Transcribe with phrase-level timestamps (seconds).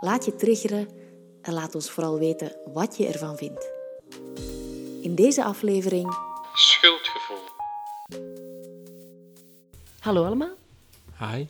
[0.00, 0.88] laat je triggeren
[1.42, 3.70] en laat ons vooral weten wat je ervan vindt.
[5.02, 6.16] In deze aflevering
[6.54, 7.38] Schuldgevoel.
[9.98, 10.54] Hallo allemaal,
[11.18, 11.46] Hi,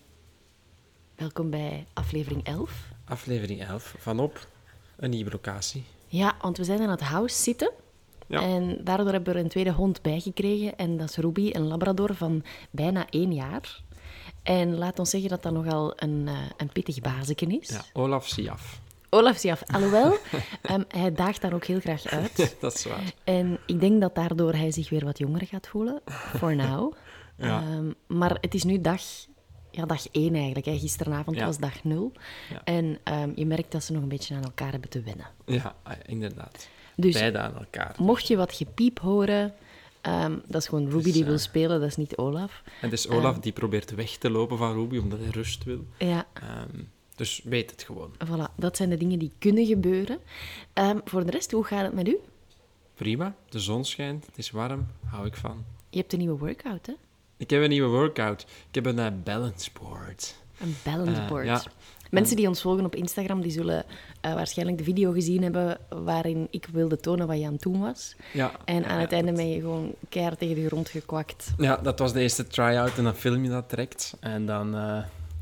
[1.16, 2.72] welkom bij aflevering 11.
[3.04, 4.46] aflevering 11 vanop
[4.96, 5.84] een nieuwe locatie.
[6.06, 7.72] Ja, want we zijn aan het house zitten.
[8.26, 8.40] Ja.
[8.40, 10.76] En daardoor hebben we er een tweede hond bijgekregen.
[10.76, 13.82] En dat is Ruby, een labrador van bijna één jaar.
[14.42, 17.68] En laat ons zeggen dat dat nogal een, eh, een pittig bazeken is.
[17.68, 18.80] Ja, Olaf Siaf.
[19.10, 20.16] Olaf Siaf, alhoewel,
[20.62, 22.56] ehm, hij daagt daar ook heel graag uit.
[22.60, 23.12] dat is waar.
[23.24, 26.00] En ik denk dat daardoor hij zich weer wat jonger gaat voelen.
[26.36, 26.92] For now.
[27.36, 27.60] Ja.
[27.60, 29.02] Ehm, maar het is nu dag,
[29.70, 30.66] ja, dag één eigenlijk.
[30.66, 30.78] Hè.
[30.78, 31.46] Gisteravond Ja.
[31.46, 32.12] was dag nul.
[32.50, 32.60] Ja.
[32.64, 35.26] En ehm, je merkt dat ze nog een beetje aan elkaar hebben te wennen.
[35.46, 36.68] Ja, ah, inderdaad.
[36.96, 37.94] Dus Beide aan elkaar.
[37.98, 39.54] Mocht je wat gepiep horen,
[40.00, 42.62] ehm, dat is gewoon Ruby Dus, die wil eh, spelen, dat is niet Olaf.
[42.80, 43.40] En dus Olaf Ehm.
[43.40, 45.84] die probeert weg te lopen van Ruby omdat hij rust wil.
[45.98, 46.82] Ja, Ehm,
[47.14, 48.12] dus weet het gewoon.
[48.26, 50.18] voilà, dat zijn de dingen die kunnen gebeuren.
[51.04, 52.16] Voor de rest, hoe gaat het met u?
[52.94, 55.64] Prima, de zon schijnt, het is warm, hou ik van.
[55.90, 56.92] Je hebt een nieuwe workout, hè?
[57.36, 58.42] Ik heb een nieuwe workout.
[58.68, 60.34] Ik heb een eh, balance board.
[60.60, 61.46] Een balance Eh, board.
[61.46, 61.62] ja.
[62.10, 63.84] Mensen die ons volgen op Instagram, die zullen
[64.20, 67.80] eh, waarschijnlijk de video gezien hebben waarin ik wilde tonen wat je aan het doen
[67.80, 68.16] was.
[68.32, 71.52] Ja, En aan ja, het einde ben je gewoon keihard tegen de grond gekwakt.
[71.58, 74.16] Ja, dat was de eerste try-out en dan film je dat direct.
[74.20, 74.98] En dan, eh,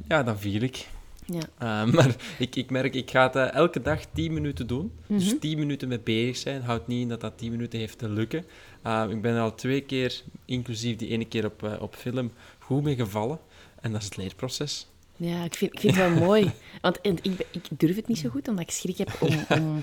[0.08, 0.86] ja, dan viel ik.
[1.32, 1.84] Ja.
[1.86, 4.92] Uh, maar ik, ik merk, ik ga het eh, elke dag 10 minuten doen.
[5.06, 5.18] Mhm.
[5.18, 6.62] Dus 10 minuten mee bezig zijn.
[6.62, 8.44] Houdt niet in dat dat 10 minuten heeft te lukken.
[8.86, 12.32] Uh, ik ben er al twee keer, inclusief die ene keer op, eh, op film,
[12.58, 13.38] goed mee gevallen.
[13.80, 14.86] En dat is het leerproces.
[15.20, 16.50] Ja, ik vind, ik vind het wel mooi.
[16.80, 19.82] Want en ik, ik durf het niet zo goed, omdat ik schrik heb om, om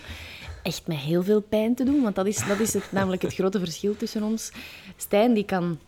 [0.64, 2.02] echt met heel veel pijn te doen.
[2.02, 4.52] Want dat is, dat is het, namelijk het grote verschil tussen ons.
[4.98, 5.80] Stijn, die kan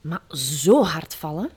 [0.00, 1.50] maar zo hard vallen.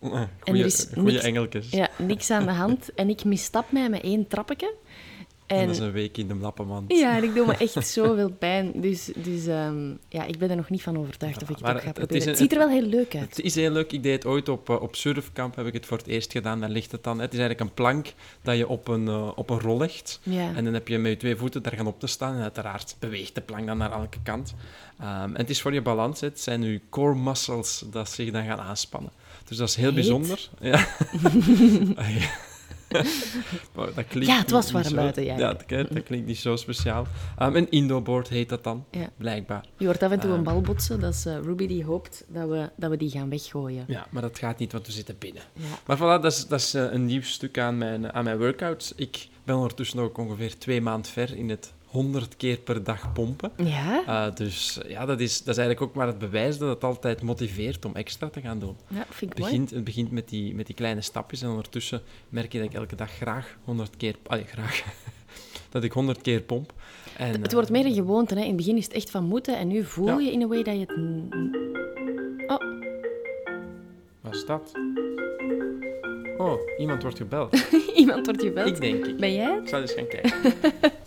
[0.00, 1.70] er Goeie, is niks- engeltjes.
[1.70, 2.94] Ja, niks aan de hand.
[2.94, 4.74] En ik misstap mij met één trappetje.
[5.46, 6.92] En En, dat is een week in de lappenmand.
[6.92, 8.72] ja, en ik doe me echt zoveel pijn.
[8.80, 11.80] Dus, dus ehm, ja, ik ben er nog niet van overtuigd of ik het ook
[11.80, 12.28] ga het proberen.
[12.28, 13.36] Het, ziet er wel heel leuk uit.
[13.36, 13.92] Het is heel leuk.
[13.92, 16.60] Ik deed het ooit op, eh, op surfkamp, heb ik het voor het eerst gedaan.
[16.60, 17.20] Daar ligt het dan.
[17.20, 18.12] Het is eigenlijk een plank
[18.42, 20.20] dat je op een, eh, op een rol legt.
[20.22, 20.54] Ja.
[20.54, 22.34] En dan heb je met je twee voeten daar gaan op te staan.
[22.34, 24.54] En uiteraard beweegt de plank dan naar elke kant.
[24.98, 26.20] Ehm, en het is voor je balans.
[26.20, 29.12] Het zijn je core muscles dat zich dan gaan aanspannen.
[29.44, 29.94] Dus dat is heel Heet?
[29.94, 30.48] bijzonder.
[30.60, 30.86] Ja.
[33.74, 35.38] Maar dat klinkt Ja, het was warm buiten, ja.
[35.38, 37.06] Ja, dat, dat klinkt niet zo speciaal.
[37.38, 39.08] Ehm, een indoorboard heet dat dan, Ja.
[39.16, 39.64] blijkbaar.
[39.76, 40.44] Je hoort af en toe een Ehm.
[40.44, 41.00] bal botsen.
[41.00, 43.84] Dat is eh, Ruby die hoopt dat we, dat we die gaan weggooien.
[43.86, 45.42] Ja, maar dat gaat niet, want we zitten binnen.
[45.52, 45.64] Ja.
[45.86, 48.92] Maar voilà, dat is, dat is eh, een nieuw stuk aan mijn, aan mijn workouts.
[48.96, 53.50] Ik ben ondertussen ook ongeveer twee maanden ver in het 100 keer per dag pompen.
[53.56, 54.02] Ja?
[54.28, 57.22] Uh, dus ja, dat is, dat is eigenlijk ook maar het bewijs dat het altijd
[57.22, 58.76] motiveert om extra te gaan doen.
[58.88, 59.50] Ja, vind ik Het mooi.
[59.50, 62.74] begint, het begint met, die, met die kleine stapjes en ondertussen merk je dat ik
[62.74, 64.16] elke dag graag 100 keer...
[64.26, 64.82] Allee, graag.
[65.70, 66.72] dat ik 100 keer pomp.
[67.16, 68.34] En, Het eh, wordt meer een gewoonte.
[68.34, 68.40] Hè.
[68.40, 70.18] In het begin is het echt van moeten en nu voel Ja.
[70.18, 70.90] je in een way dat je het...
[72.50, 72.62] Oh,
[74.20, 74.72] Wat is dat?
[76.38, 77.66] Oh, iemand wordt gebeld.
[77.96, 78.66] iemand wordt gebeld.
[78.66, 79.16] ik denk ik.
[79.16, 79.62] Ben jij het?
[79.62, 80.52] Ik zal eens gaan kijken.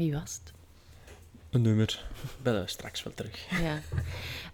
[0.00, 0.52] Wie was het?
[1.50, 2.04] Een nummer.
[2.42, 3.46] Bellen we straks wel terug.
[3.50, 3.78] Ja.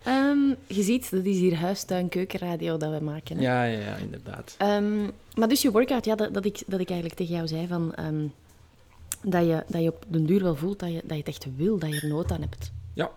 [0.04, 3.36] Ehm, je ziet, dat is hier huistuin keukenradio dat we maken.
[3.36, 3.42] Hè.
[3.42, 4.54] Ja, ja, ja, inderdaad.
[4.58, 5.02] Ehm,
[5.34, 7.94] maar dus je workout, ja, dat, dat, ik, dat ik eigenlijk tegen jou zei, van,
[7.94, 8.26] ehm,
[9.22, 11.46] dat, je, dat je op den duur wel voelt dat je, dat je het echt
[11.56, 12.72] wil, dat je er nood aan hebt.
[12.94, 13.10] Ja.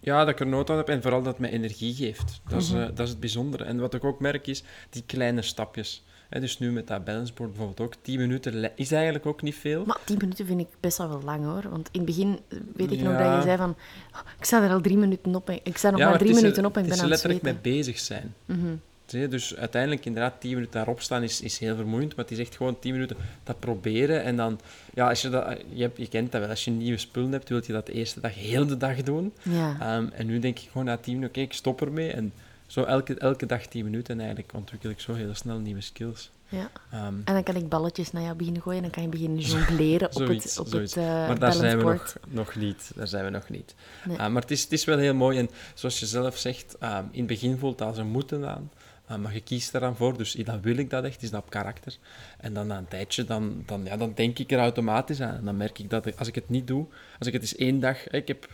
[0.00, 2.40] ja, dat ik er nood aan heb en vooral dat het mij energie geeft.
[2.48, 2.80] Dat, is, Mhm.
[2.80, 3.64] eh, dat is het bijzondere.
[3.64, 6.04] En wat ik ook merk is die kleine stapjes.
[6.38, 9.84] Dus nu met dat balanceboard bijvoorbeeld ook, 10 minuten is eigenlijk ook niet veel.
[9.84, 11.68] Maar tien minuten vind ik best wel lang hoor.
[11.70, 13.76] Want in het begin eh, weet ik nog dat je zei van,
[14.12, 15.48] "Oh, ik sta er al drie minuten op.
[15.48, 17.10] En, ik sta nog ja, maar drie is minuten op en ik ben aan het
[17.10, 18.34] letterlijk mee bezig zijn.
[18.46, 18.74] Mhm.
[19.10, 22.56] Dus uiteindelijk inderdaad 10 minuten daarop staan is, is heel vermoeiend, maar het is echt
[22.56, 24.22] gewoon 10 minuten dat proberen.
[24.22, 24.60] En dan,
[24.94, 27.48] ja, als je, dat, je, hebt, je kent dat wel, als je nieuwe spullen hebt,
[27.48, 29.32] wil je dat de eerste dag heel de dag doen.
[29.42, 29.76] Ja.
[29.80, 32.12] Ehm, en nu denk ik gewoon na 10 minuten, oké, ik stop ermee.
[32.12, 32.32] En
[32.70, 36.30] zo elke, elke dag 10 minuten en eigenlijk ontwikkel ik zo heel snel nieuwe skills.
[36.48, 36.70] ja.
[36.90, 39.38] Ehm, En dan kan ik balletjes naar jou beginnen gooien en dan kan je beginnen
[39.38, 40.94] jongleren op Zoiets, het, op zoiets.
[40.94, 42.92] het eh maar daar zijn we nog, nog niet.
[42.94, 43.74] Daar zijn we nog niet.
[44.04, 44.18] Nee.
[44.18, 45.38] Ah, maar het is, het is wel heel mooi.
[45.38, 48.70] En zoals je zelf zegt, ah, in het begin voelt het als een moeten aan.
[49.10, 51.42] Uh, maar je kiest er dan voor, dus dan wil ik dat echt, is dat
[51.42, 51.96] op karakter.
[52.38, 55.36] En dan na een tijdje, dan, dan, ja, dan denk ik er automatisch aan.
[55.36, 56.86] En dan merk ik dat ik, als ik het niet doe,
[57.18, 58.08] als ik het eens één dag...
[58.08, 58.48] Ik heb,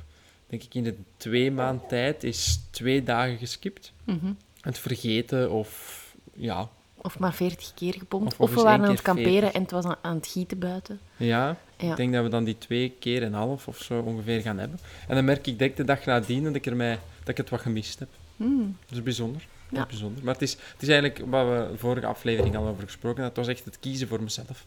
[0.46, 3.92] denk ik, in de twee maand tijd is twee dagen geskipt.
[4.04, 4.32] Mhm.
[4.60, 6.04] Het vergeten of...
[6.32, 8.36] Ja, Of maar veertig keer gepompt.
[8.36, 9.52] Of we waren aan het kamperen 40.
[9.52, 11.00] en het was aan, aan het gieten buiten.
[11.16, 11.90] Ja, Ja.
[11.90, 14.58] ik denk dat we dan die twee keer en een half of zo ongeveer gaan
[14.58, 14.78] hebben.
[15.08, 17.98] En dan merk ik de dag nadien dat ik, ermee, dat ik het wat gemist
[17.98, 18.08] heb.
[18.36, 18.76] Hmm.
[18.86, 19.40] Dat is bijzonder.
[19.40, 19.80] Dat Ja.
[19.80, 20.24] is bijzonder.
[20.24, 23.38] Maar het is, het is eigenlijk wat we de vorige aflevering al over gesproken hebben.
[23.38, 24.66] Het was echt het kiezen voor mezelf.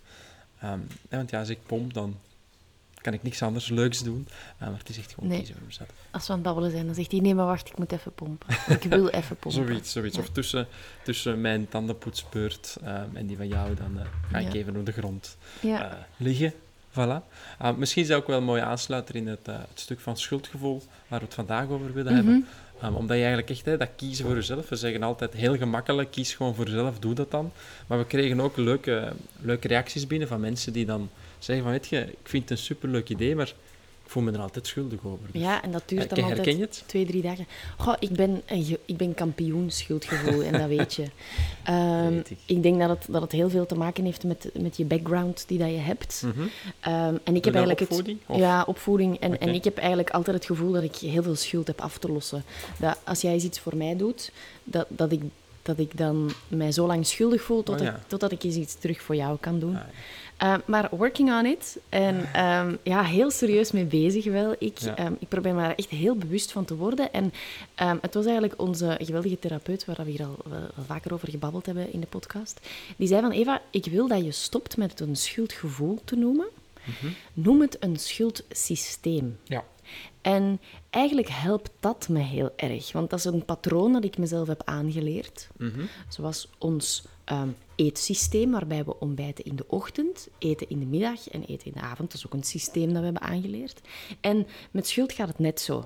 [0.61, 0.79] Ja,
[1.09, 2.15] want ja, als ik pomp, dan
[3.01, 4.27] kan ik niks anders leuks doen.
[4.57, 5.37] Eh, maar het is echt gewoon Nee.
[5.37, 5.89] kiezen voor mezelf.
[6.11, 8.13] Als we aan het babbelen zijn, dan zegt hij, nee, maar wacht, ik moet even
[8.13, 8.47] pompen.
[8.69, 9.65] Ik wil even pompen.
[9.67, 10.15] Zoiets, zoiets.
[10.15, 10.21] Ja.
[10.21, 10.67] Of tussen,
[11.03, 14.59] tussen mijn tandenpoetsbeurt ehm, en die van jou, dan eh, ga ik Ja.
[14.59, 15.91] even op de grond Ja.
[15.91, 16.53] eh, liggen.
[16.91, 17.21] Voilà.
[17.57, 20.81] Ah, misschien is dat ook wel een mooie aansluiter in het, het stuk van schuldgevoel
[21.07, 22.33] waar we het vandaag over willen hebben.
[22.33, 22.85] Mhm.
[22.85, 24.69] Um, omdat je eigenlijk echt hè, dat kiezen voor jezelf.
[24.69, 27.51] We zeggen altijd heel gemakkelijk, kies gewoon voor jezelf, doe dat dan.
[27.87, 31.09] Maar we kregen ook leuke, leuke reacties binnen van mensen die dan
[31.39, 33.53] zeggen van, weet je, ik vind het een superleuk idee, maar
[34.09, 35.31] ik voel me er altijd schuldig over.
[35.31, 36.83] Dus, ja, en dat duurt eh, dan herken altijd je het?
[36.85, 37.47] twee, drie dagen.
[37.77, 38.41] Goh, ik ben,
[38.85, 41.05] ik ben kampioen schuldgevoel en dat weet je.
[42.09, 42.37] Weet ik.
[42.45, 45.43] ik denk dat het, dat het heel veel te maken heeft met, met je background
[45.47, 46.23] die dat je hebt.
[46.25, 46.47] Mhm.
[46.79, 48.37] Ehm, en ik heb eigenlijk opvoeding, het, of?
[48.37, 49.19] ja, opvoeding.
[49.19, 51.97] En, en ik heb eigenlijk altijd het gevoel dat ik heel veel schuld heb af
[51.97, 52.43] te lossen.
[52.77, 54.31] Dat als jij iets voor mij doet,
[54.63, 55.21] dat, dat, ik,
[55.61, 57.95] dat ik dan mij zo lang schuldig voel tot Oh, ja.
[57.95, 59.75] ik, totdat ik eens iets terug voor jou kan doen.
[59.75, 59.81] Ah,
[60.43, 61.77] Uh, maar working on it.
[61.89, 64.55] En ehm, ja, heel serieus mee bezig wel.
[64.59, 64.95] Ik, Ja.
[64.95, 67.13] ehm, ik probeer me daar echt heel bewust van te worden.
[67.13, 67.33] En
[67.75, 71.29] ehm, het was eigenlijk onze geweldige therapeut, waar we hier al wel, wel vaker over
[71.29, 72.59] gebabbeld hebben in de podcast.
[72.97, 76.47] Die zei van, Eva, ik wil dat je stopt met het een schuldgevoel te noemen.
[77.33, 79.37] Noem het een schuldsysteem.
[79.43, 79.63] ja.
[80.21, 80.59] En
[80.89, 82.91] eigenlijk helpt dat me heel erg.
[82.91, 85.47] Want dat is een patroon dat ik mezelf heb aangeleerd.
[85.57, 85.81] Mhm.
[86.07, 87.03] Zoals ons
[87.79, 91.79] eetsysteem, waarbij we ontbijten in de ochtend, eten in de middag en eten in de
[91.81, 92.11] avond.
[92.11, 93.81] Dat is ook een systeem dat we hebben aangeleerd.
[94.21, 95.85] En met schuld gaat het net zo.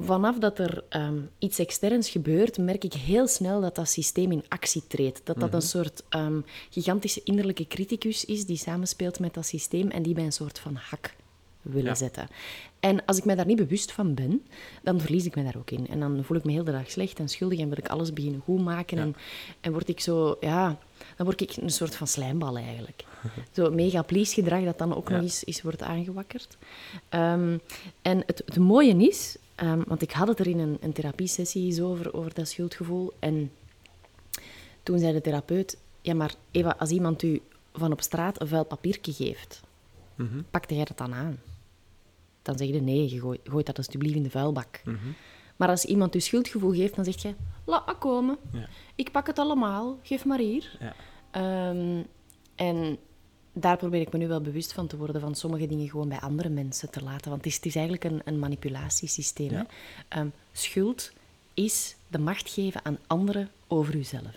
[0.00, 4.44] Vanaf dat er ehm, iets externs gebeurt, merk ik heel snel dat dat systeem in
[4.48, 5.20] actie treedt.
[5.24, 6.40] Dat dat een soort ehm,
[6.70, 10.74] gigantische innerlijke criticus is die samenspeelt met dat systeem en die mij een soort van
[10.74, 11.14] hak
[11.62, 11.94] willen Ja.
[11.94, 12.28] zetten.
[12.80, 14.46] En als ik mij daar niet bewust van ben,
[14.82, 15.88] dan verlies ik me daar ook in.
[15.88, 18.12] En dan voel ik me heel de dag slecht en schuldig en wil ik alles
[18.12, 18.98] beginnen goed maken.
[18.98, 19.14] En,
[19.60, 20.78] en word ik zo, ja,
[21.16, 23.04] dan word ik een soort van slijmbal eigenlijk.
[23.52, 25.14] Zo mega please gedrag dat dan ook Ja.
[25.14, 26.56] nog eens, eens wordt aangewakkerd.
[27.08, 27.58] Ehm,
[28.02, 31.64] en het, het mooie is, ehm, want ik had het er in een, een therapiesessie
[31.66, 33.12] eens over, over dat schuldgevoel.
[33.18, 33.50] En
[34.82, 37.40] toen zei de therapeut, ja maar Eva, als iemand u
[37.72, 39.60] van op straat een vuil papiertje geeft,
[40.14, 40.42] Mhm.
[40.50, 41.38] pakte jij dat dan aan?
[42.42, 44.80] Dan zeg je nee, je gooit, gooit dat alsjeblieft in de vuilbak.
[45.56, 47.34] Maar als iemand je schuldgevoel geeft, dan zeg je,
[47.64, 48.36] laat komen.
[48.52, 48.68] Ja.
[48.94, 50.76] Ik pak het allemaal, geef maar hier.
[50.80, 50.94] Ja.
[51.30, 52.02] Ehm,
[52.54, 52.98] en
[53.52, 56.20] daar probeer ik me nu wel bewust van te worden, van sommige dingen gewoon bij
[56.20, 57.30] andere mensen te laten.
[57.30, 59.50] Want het is, het is eigenlijk een, een manipulatiesysteem.
[59.50, 59.56] Ja.
[59.56, 59.64] Hè?
[60.08, 61.12] Ehm, schuld
[61.54, 64.34] is de macht geven aan anderen over uzelf.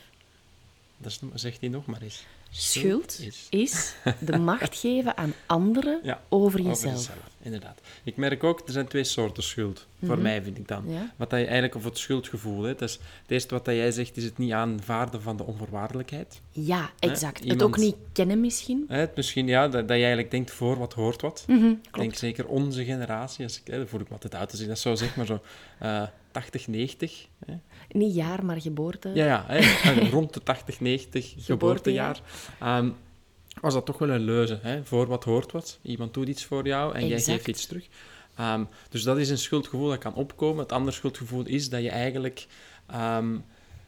[0.97, 2.25] Dat zegt hij nog maar eens.
[2.61, 3.47] Schuld is...
[3.49, 7.09] is de macht geven aan anderen Ja, over Over jezelf.
[7.41, 7.79] inderdaad.
[8.03, 9.85] Ik merk ook, er zijn twee soorten schuld.
[10.05, 10.83] Voor mij vind ik dan.
[10.83, 10.93] Mhm.
[10.93, 11.13] Ja.
[11.15, 13.91] Wat dat je eigenlijk, of het schuldgevoel, hè, dat is, het eerste wat dat jij
[13.91, 16.41] zegt, is het niet aanvaarden van de onvoorwaardelijkheid.
[16.51, 17.37] Ja, exact.
[17.37, 18.85] Het Iemand- ook niet kennen misschien.
[18.87, 21.43] Hè, het misschien, ja, dat, dat je eigenlijk denkt voor wat hoort wat.
[21.47, 24.51] Mhm, Ik denk zeker onze generatie, als ik, hè, dat voel ik me altijd uit
[24.51, 25.39] als ik dat zo zeg, maar zo
[25.79, 26.03] eh
[26.37, 27.27] 80, 90.
[27.45, 27.53] Hè.
[27.91, 29.09] Niet jaar, maar geboorte.
[29.13, 32.21] Ja, ja hè, rond de 80, 90 geboortejaar.
[32.59, 32.89] Ehm,
[33.61, 34.59] was dat toch wel een leuze.
[34.61, 34.85] Hè?
[34.85, 35.79] Voor wat hoort wat.
[35.81, 37.87] Iemand doet iets voor jou en jij geeft iets terug.
[38.35, 40.59] Ehm, dus dat is een schuldgevoel dat kan opkomen.
[40.59, 42.47] Het andere schuldgevoel is dat je eigenlijk
[42.87, 43.37] ehm,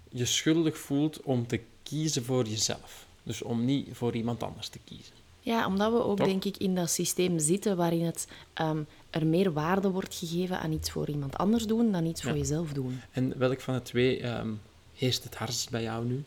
[0.10, 3.06] je schuldig voelt om te kiezen voor jezelf.
[3.24, 5.19] Dus om niet voor iemand anders te kiezen.
[5.42, 8.78] Ja, omdat we ook, denk ik, in dat systeem zitten waarin het ehm,
[9.10, 12.38] er meer waarde wordt gegeven aan iets voor iemand anders doen dan iets voor Ja.
[12.38, 13.00] jezelf doen.
[13.12, 14.48] En welk van de twee ehm
[14.96, 16.24] heerst het hardst bij jou nu?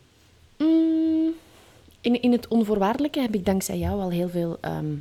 [0.57, 1.31] Mm,
[2.01, 4.93] in, in het onvoorwaardelijke heb ik dankzij jou al heel veel ehm,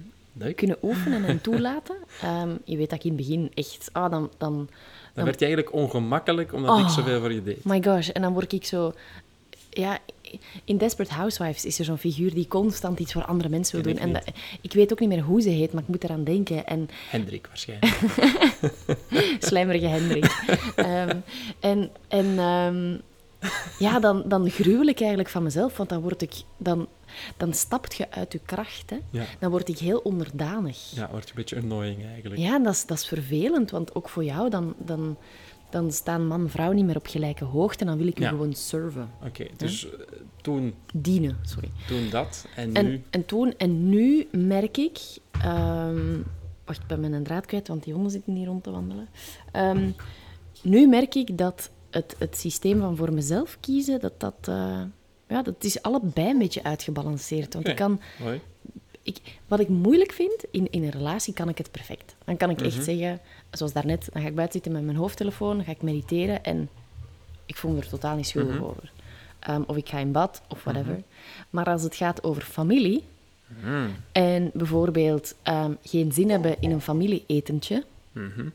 [0.54, 1.96] kunnen oefenen en toelaten.
[2.64, 3.88] Je weet dat ik in het begin echt...
[3.92, 4.68] Ah, dan, dan,
[5.14, 6.90] Dan werd je eigenlijk ongemakkelijk omdat ik Oh.
[6.90, 7.64] zoveel voor je deed.
[7.64, 8.92] My gosh, en dan word ik zo...
[9.74, 9.98] Ja,
[10.64, 14.02] in Desperate Housewives is er zo'n figuur die constant iets voor andere mensen wil doen.
[14.02, 14.24] ik En dat-
[14.60, 16.66] ik weet ook niet meer hoe ze heet, maar ik moet eraan denken.
[16.66, 18.00] En Hendrik waarschijnlijk.
[19.48, 20.24] slijmerige Hendrik.
[20.76, 21.16] Ehm,
[21.60, 22.96] en en ehm,
[23.78, 26.88] ja, dan, dan gruwel ik eigenlijk van mezelf, want dan, word ik, dan,
[27.36, 28.90] dan stapt je uit je kracht.
[28.90, 28.96] Hè?
[29.10, 29.24] Ja.
[29.38, 30.90] Dan word ik heel onderdanig.
[30.94, 32.40] Ja, wordt een beetje annoying eigenlijk.
[32.40, 35.16] Ja, en dat is, dat is vervelend, want ook voor jou, dan, dan,
[35.72, 38.22] dan staan man en vrouw niet meer op gelijke hoogte en dan wil ik u
[38.22, 38.28] Ja.
[38.28, 39.10] gewoon serven.
[39.26, 39.92] Oké, dus eh,
[40.42, 41.68] toen, Dienen, sorry.
[41.86, 42.74] toen dat en nu...
[42.74, 44.98] En, en toen, en nu merk ik...
[45.30, 46.18] ehm,
[46.64, 49.08] wacht, ik ben mijn draad kwijt, want die honden zitten hier rond te wandelen.
[49.52, 49.90] Ehm,
[50.62, 54.34] nu merk ik dat het, het systeem van voor mezelf kiezen, dat dat...
[54.48, 54.82] eh,
[55.28, 57.54] ja, dat is allebei een beetje uitgebalanceerd.
[57.54, 58.00] Want ik kan...
[58.22, 58.40] Hoi.
[59.02, 59.18] Ik,
[59.48, 62.14] wat ik moeilijk vind, in, in een relatie kan ik het perfect.
[62.24, 62.64] Dan kan ik Mhm.
[62.66, 65.82] echt zeggen, zoals daarnet, dan ga ik buiten zitten met mijn hoofdtelefoon, dan ga ik
[65.82, 66.68] mediteren en
[67.46, 68.64] ik voel me er totaal niet schuldig Mhm.
[68.64, 68.92] over.
[69.38, 71.02] Ehm, of ik ga in bad, of whatever.
[71.50, 73.04] Maar als het gaat over familie,
[74.12, 78.48] en bijvoorbeeld ehm, geen zin hebben in een familieetentje, Mhm.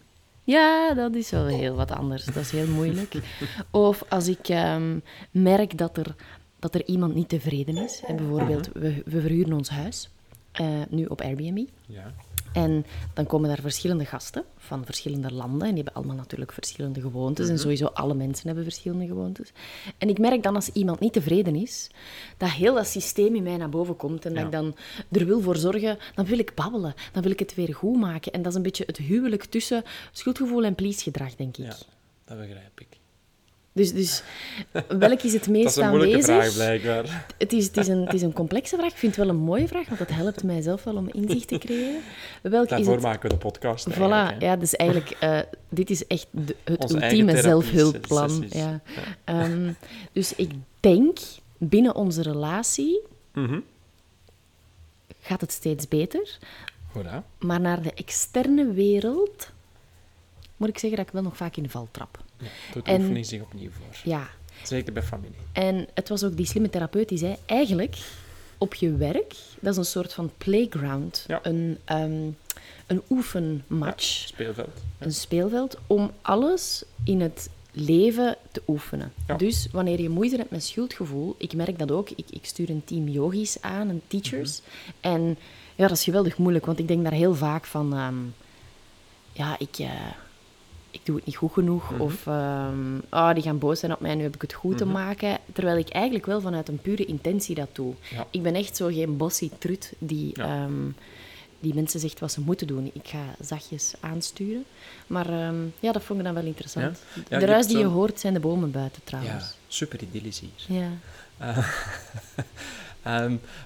[0.43, 2.25] ja, dat is wel heel wat anders.
[2.25, 3.13] Dat is heel moeilijk.
[3.71, 4.99] Of als ik ehm,
[5.31, 6.15] merk dat er,
[6.59, 8.01] dat er iemand niet tevreden is.
[8.07, 10.09] En bijvoorbeeld, we, we verhuren ons huis,
[10.57, 11.67] eh, nu op Airbnb.
[11.85, 12.13] Ja.
[12.53, 15.67] En dan komen daar verschillende gasten van verschillende landen.
[15.67, 17.49] En die hebben allemaal natuurlijk verschillende gewoontes.
[17.49, 19.51] En sowieso alle mensen hebben verschillende gewoontes.
[19.97, 21.89] En ik merk dan als iemand niet tevreden is,
[22.37, 24.25] dat heel dat systeem in mij naar boven komt.
[24.25, 24.75] En dat ik dan
[25.11, 26.93] er wil voor zorgen, dan wil ik babbelen.
[27.11, 28.31] Dan wil ik het weer goed maken.
[28.31, 31.65] En dat is een beetje het huwelijk tussen schuldgevoel en please-gedrag, denk ik.
[31.65, 31.75] ja,
[32.25, 32.87] dat begrijp ik.
[33.77, 34.23] Dus, dus
[34.87, 36.53] welk is het Dat meest is een moeilijke aanwezig?
[36.53, 37.25] vraag, blijkbaar.
[37.37, 38.91] Het is, het, is een, het is een complexe vraag.
[38.91, 41.47] Ik vind het wel een mooie vraag, want dat helpt mij zelf wel om inzicht
[41.47, 42.01] te creëren.
[42.41, 43.01] Welk is Daarvoor het...
[43.03, 47.03] maken we de podcast Voilà, ja, dus eigenlijk, eh, dit is echt de- het Onze
[47.03, 48.45] ultieme zelfhulpplan.
[48.49, 48.81] Ja.
[49.23, 49.71] Ehm,
[50.11, 51.17] dus ik denk,
[51.57, 53.01] binnen onze relatie
[53.33, 53.59] Mhm.
[55.21, 56.37] gaat het steeds beter.
[56.91, 57.23] Hoera.
[57.39, 59.49] Maar naar de externe wereld
[60.57, 62.19] moet ik zeggen dat ik wel nog vaak in de val trap.
[62.37, 64.01] Ja, doet de En- oefening zich opnieuw voor.
[64.11, 64.27] Ja,
[64.63, 65.37] Zeker bij familie.
[65.51, 67.97] en het was ook die slimme therapeut die zei, eigenlijk
[68.57, 71.39] op je werk, dat is een soort van playground, Ja.
[71.43, 72.27] een, ehm,
[72.87, 74.03] een oefenmatch.
[74.03, 74.81] Speelveld.
[74.97, 79.13] een speelveld om alles in het leven te oefenen.
[79.37, 82.83] Dus wanneer je moeite hebt met schuldgevoel, ik merk dat ook, ik, ik stuur een
[82.85, 84.61] team yogis aan, een teachers.
[84.61, 85.13] Mhm.
[85.13, 85.37] En
[85.75, 88.15] ja, dat is geweldig moeilijk, want ik denk daar heel vaak van, ehm,
[89.33, 89.91] ja, ik, eh,
[90.99, 92.01] ik doe het niet goed genoeg, Mhm.
[92.01, 92.27] of
[93.09, 95.37] ah, die gaan boos zijn op mij, nu heb ik het goed te maken.
[95.53, 97.93] Terwijl ik eigenlijk wel vanuit een pure intentie dat doe.
[98.11, 98.27] Ja.
[98.31, 100.31] Ik ben echt zo geen bossy trut die...
[100.33, 100.43] Ja.
[100.45, 100.73] ehm,
[101.59, 102.89] die mensen zegt wat ze moeten doen.
[102.93, 104.65] Ik ga zachtjes aansturen.
[105.07, 106.99] Maar ehm, ja, dat vond ik dan wel interessant.
[107.29, 109.57] Ja, de ruis die je hoort zijn de bomen buiten Ja, trouwens.
[109.67, 110.77] super idyllisch hier.
[110.77, 110.89] Ja.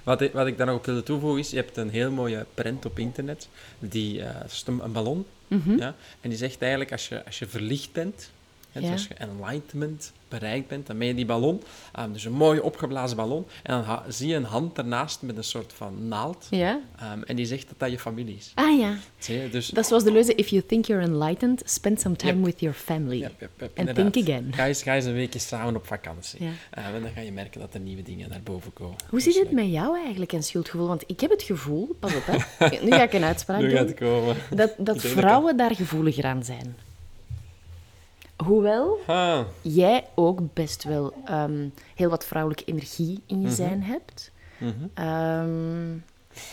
[0.04, 2.46] Wat, ik, wat ik daar nog op wilde toevoegen is, je hebt een heel mooie
[2.54, 3.48] print op internet,
[3.78, 4.92] die is een, een
[5.52, 5.78] Mhm.
[5.78, 8.30] ja, en die zegt eigenlijk, als je, als je verlicht bent,
[8.80, 8.92] dus Ja.
[8.92, 11.62] als je enlightenment bereikt bent, dan ben je die ballon,
[11.92, 15.44] ehm, dus een mooie opgeblazen ballon, en dan zie je een hand ernaast met een
[15.44, 16.80] soort van naald, ja?
[16.98, 18.52] ehm, en die zegt dat dat je familie is.
[18.54, 18.94] Ah ja.
[19.18, 19.50] Zie je?
[19.50, 22.44] Dus, Dat is zoals de leuze, if you think you're enlightened, spend some time Yep.
[22.44, 23.16] with your family.
[23.18, 24.52] Yep, yep, yep, And think again.
[24.54, 26.44] Ga eens, ga eens een weekje samen op vakantie.
[26.44, 26.50] Ja.
[26.70, 28.96] Ehm, en dan ga je merken dat er nieuwe dingen naar boven komen.
[29.08, 30.86] Hoe zit het met jou eigenlijk en schuldgevoel?
[30.86, 34.74] Want ik heb het gevoel, pas op hè, nu ga ik een uitspraak doen, dat,
[34.78, 36.76] dat vrouwen daar gevoeliger aan zijn.
[38.44, 38.98] Hoewel
[39.62, 43.46] jij ook best wel ehm, heel wat vrouwelijke energie in Mhm.
[43.48, 44.30] je zijn hebt.
[44.94, 45.96] Ehm,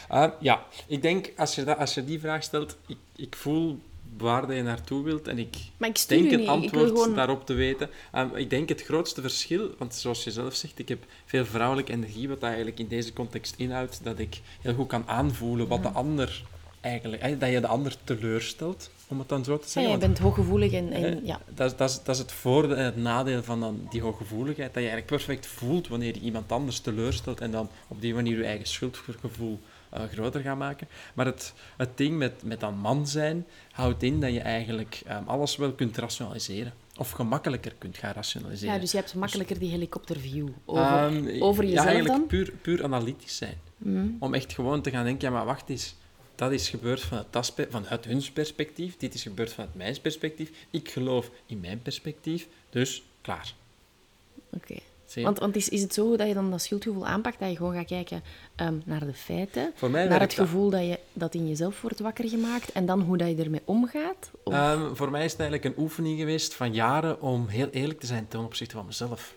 [0.07, 3.79] Ah, ja, ik denk als je, dat, als je die vraag stelt, ik, ik voel
[4.17, 7.45] waar dat je naartoe wilt en ik Maar ik stuur denk een antwoord gewoon- daarop
[7.45, 7.89] te weten.
[8.11, 11.91] Ehm, ik denk het grootste verschil, want zoals je zelf zegt, ik heb veel vrouwelijke
[11.91, 15.83] energie, wat dat eigenlijk in deze context inhoudt, dat ik heel goed kan aanvoelen wat
[15.83, 16.43] de ander
[16.81, 19.81] eigenlijk, dat je de ander teleurstelt, om het dan zo te ja, zeggen.
[19.91, 21.39] jij Want, bent hooggevoelig en, en eh, ja.
[21.53, 24.73] dat, is- dat, is, dat is het voordeel en het nadeel van dan die hooggevoeligheid,
[24.73, 28.37] dat je eigenlijk perfect voelt wanneer je iemand anders teleurstelt en dan op die manier
[28.37, 30.87] je eigen schuldgevoel eh, groter gaat maken.
[31.13, 35.23] Maar het, het ding met, met dan man zijn houdt in dat je eigenlijk ehm,
[35.25, 36.73] alles wel kunt rationaliseren.
[36.97, 38.73] Of gemakkelijker kunt gaan rationaliseren.
[38.73, 42.27] ja, dus je hebt makkelijker die helikopterview over, Ehm, over ja, jezelf eigenlijk dan.
[42.27, 43.57] Puur, puur analytisch zijn.
[43.77, 44.07] Mhm.
[44.19, 45.95] Om echt gewoon te gaan denken, ja maar wacht eens,
[46.39, 51.31] dat is gebeurd vanuit, vanuit hun perspectief, dit is gebeurd vanuit mijn perspectief, ik geloof
[51.45, 53.53] in mijn perspectief, dus klaar.
[54.49, 54.75] Oké.
[55.15, 57.73] Want, want is, is het zo dat je dan dat schuldgevoel aanpakt, dat je gewoon
[57.73, 58.23] gaat kijken
[58.55, 62.71] ehm, naar de feiten, naar het gevoel dat je dat in jezelf wordt wakker gemaakt
[62.71, 64.31] en dan hoe dat je ermee omgaat?
[64.43, 67.99] Of- Ehm, voor mij is het eigenlijk een oefening geweest van jaren om heel eerlijk
[67.99, 69.35] te zijn ten opzichte van mezelf.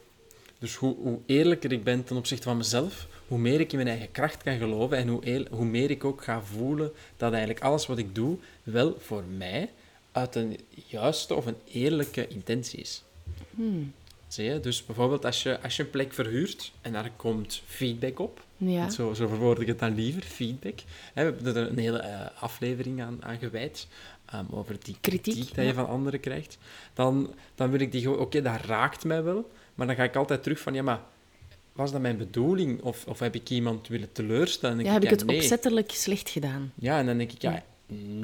[0.63, 3.89] Dus hoe, hoe eerlijker ik ben ten opzichte van mezelf, hoe meer ik in mijn
[3.91, 7.65] eigen kracht kan geloven en hoe, eel- hoe meer ik ook ga voelen dat eigenlijk
[7.65, 9.71] alles wat ik doe wel voor mij
[10.13, 13.03] uit een juiste of een eerlijke intentie is.
[14.29, 14.61] Zie je?
[14.61, 18.91] Dus bijvoorbeeld als je, als je een plek verhuurt en daar komt feedback op, Ja.
[18.91, 20.79] zo, zo verwoord ik het dan liever, feedback.
[21.15, 23.87] Hè, we hebben er een hele eh, aflevering aan, aan gewijd,
[24.27, 26.59] ehm, over die kritiek, Kritiek, dat je van anderen krijgt.
[26.95, 30.17] Dan, dan wil ik die gewoon, oké, dat raakt mij wel, maar dan ga ik
[30.17, 31.01] altijd terug van, ja, maar
[31.73, 32.83] was dat mijn bedoeling?
[32.83, 34.79] Of, of heb ik iemand willen teleurstellen?
[34.79, 35.37] En Ja, heb ik het nee.
[35.37, 36.73] opzettelijk slecht gedaan?
[36.75, 37.63] Ja, en dan denk ik, ja, Ja.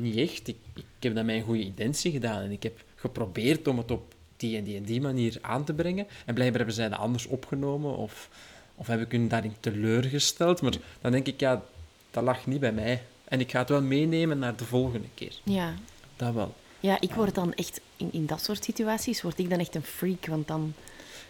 [0.01, 0.49] niet echt.
[0.49, 2.43] Ik, ik heb dat een goede intentie gedaan.
[2.43, 5.73] En ik heb geprobeerd om het op die en die en die manier aan te
[5.75, 6.07] brengen.
[6.25, 7.97] En blijkbaar hebben zij dat anders opgenomen.
[7.97, 8.29] Of,
[8.75, 10.63] of heb ik hun daarin teleurgesteld.
[10.63, 11.63] Maar dan denk ik, ja,
[12.11, 13.03] dat lag niet bij mij.
[13.25, 15.33] En ik ga het wel meenemen naar de volgende keer.
[15.43, 15.75] Ja.
[16.17, 16.55] Dat wel.
[16.81, 17.81] Ja, ik word dan echt...
[17.97, 20.75] In, in dat soort situaties word ik dan echt een freak, want dan...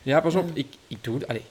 [0.08, 0.50] Ja, pas op.
[0.52, 1.26] Ik, ik doe...
[1.26, 1.42] Allee,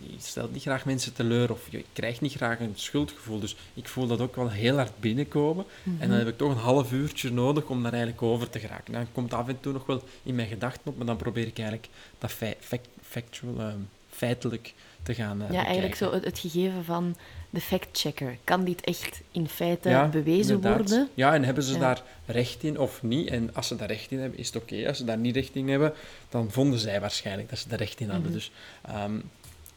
[0.00, 1.50] je stelt niet graag mensen teleur.
[1.52, 3.40] Of je krijgt niet graag een schuldgevoel.
[3.40, 5.64] Dus ik voel dat ook wel heel hard binnenkomen.
[5.98, 8.92] En dan heb ik toch een half uurtje nodig om daar eigenlijk over te geraken.
[8.92, 11.58] Dan komt af en toe nog wel in mijn gedachten op, maar dan probeer ik
[11.58, 13.78] eigenlijk dat fact- factual, ehm,
[14.16, 17.16] feitelijk te gaan eh, Ja, eigenlijk zo het, het gegeven van
[17.50, 18.36] de fact-checker.
[18.44, 20.88] Kan dit echt in feite Ja, bewezen inderdaad.
[20.88, 21.08] worden?
[21.14, 21.78] Ja, en hebben ze Ja.
[21.78, 23.28] daar recht in of niet?
[23.28, 24.88] En als ze daar recht in hebben, is het oké.
[24.88, 25.92] Als ze daar niet recht in hebben,
[26.28, 28.24] dan vonden zij waarschijnlijk dat ze daar recht in hadden.
[28.26, 28.32] Mhm.
[28.34, 28.50] Dus
[28.86, 29.18] ehm,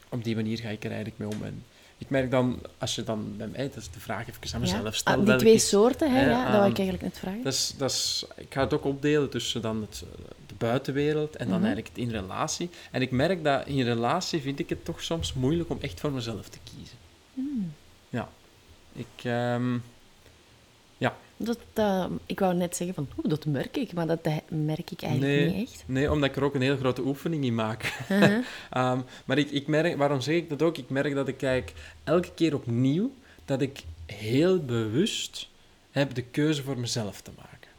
[0.09, 1.43] op die manier ga ik er eigenlijk mee om.
[1.43, 1.63] En
[2.01, 4.83] ik merk dan, als je dan bij mij, dat is de vraag even aan mezelf
[4.83, 4.91] Ja.
[4.91, 5.19] stelt.
[5.19, 7.43] Ah, die twee soorten, hè, ja, dat wou ik ehm, eigenlijk net vragen.
[7.43, 10.03] Dat is, dat is, ik ga het ook opdelen tussen dan het,
[10.47, 11.65] de buitenwereld en dan Mhm.
[11.65, 12.69] eigenlijk het in relatie.
[12.91, 16.11] En ik merk dat in relatie vind ik het toch soms moeilijk om echt voor
[16.11, 16.97] mezelf te kiezen.
[17.33, 17.73] Hmm.
[18.09, 18.29] Ja.
[18.93, 19.77] Ik, ehm,
[21.41, 24.19] Dat, eh, ik wou net zeggen van, oeh, dat merk ik, maar dat
[24.49, 25.55] merk ik eigenlijk Nee.
[25.55, 25.83] niet echt.
[25.85, 27.93] nee, omdat ik er ook een hele grote oefening in maak.
[28.69, 30.77] Ehm, maar ik, ik merk, waarom zeg ik dat ook?
[30.77, 33.11] Ik merk dat ik eigenlijk elke keer opnieuw
[33.45, 35.49] dat ik heel bewust
[35.91, 37.69] heb de keuze voor mezelf te maken.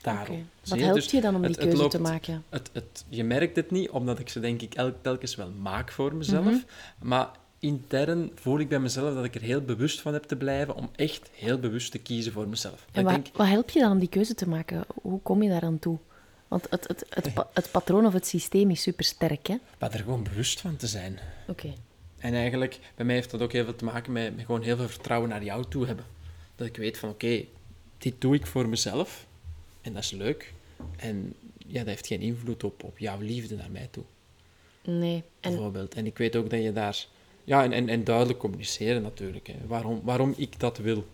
[0.00, 0.48] Daarom.
[0.68, 2.44] Wat helpt Dus je dan om die het- het keuze loopt- te maken?
[2.48, 5.92] het, het, je merkt het niet, omdat ik ze denk ik elk, telkens wel maak
[5.92, 6.44] voor mezelf.
[6.44, 6.56] Mhm.
[6.98, 7.28] Maar
[7.60, 10.90] intern voel ik bij mezelf dat ik er heel bewust van heb te blijven om
[10.96, 12.86] echt heel bewust te kiezen voor mezelf.
[12.92, 14.84] En wat, denk, wat helpt je dan om die keuze te maken?
[15.02, 15.98] Hoe kom je daar aan toe?
[16.48, 19.56] Want het, het, het, pa- het patroon of het systeem is super sterk, hè?
[19.78, 21.18] maar er gewoon bewust van te zijn.
[21.48, 21.72] Oké.
[22.18, 24.76] En eigenlijk, bij mij heeft dat ook heel veel te maken met, met gewoon heel
[24.76, 26.04] veel vertrouwen naar jou toe hebben.
[26.56, 27.44] Dat ik weet van, oké,
[27.98, 29.26] dit doe ik voor mezelf.
[29.80, 30.52] En dat is leuk.
[30.96, 31.34] En
[31.66, 34.04] ja, dat heeft geen invloed op, op jouw liefde naar mij toe,
[34.84, 35.22] Nee.
[35.40, 35.94] En, bijvoorbeeld.
[35.94, 37.06] En ik weet ook dat je daar...
[37.44, 39.46] Ja, en, en, en duidelijk communiceren natuurlijk.
[39.46, 39.54] Hè.
[39.66, 41.06] Waarom, waarom ik dat wil.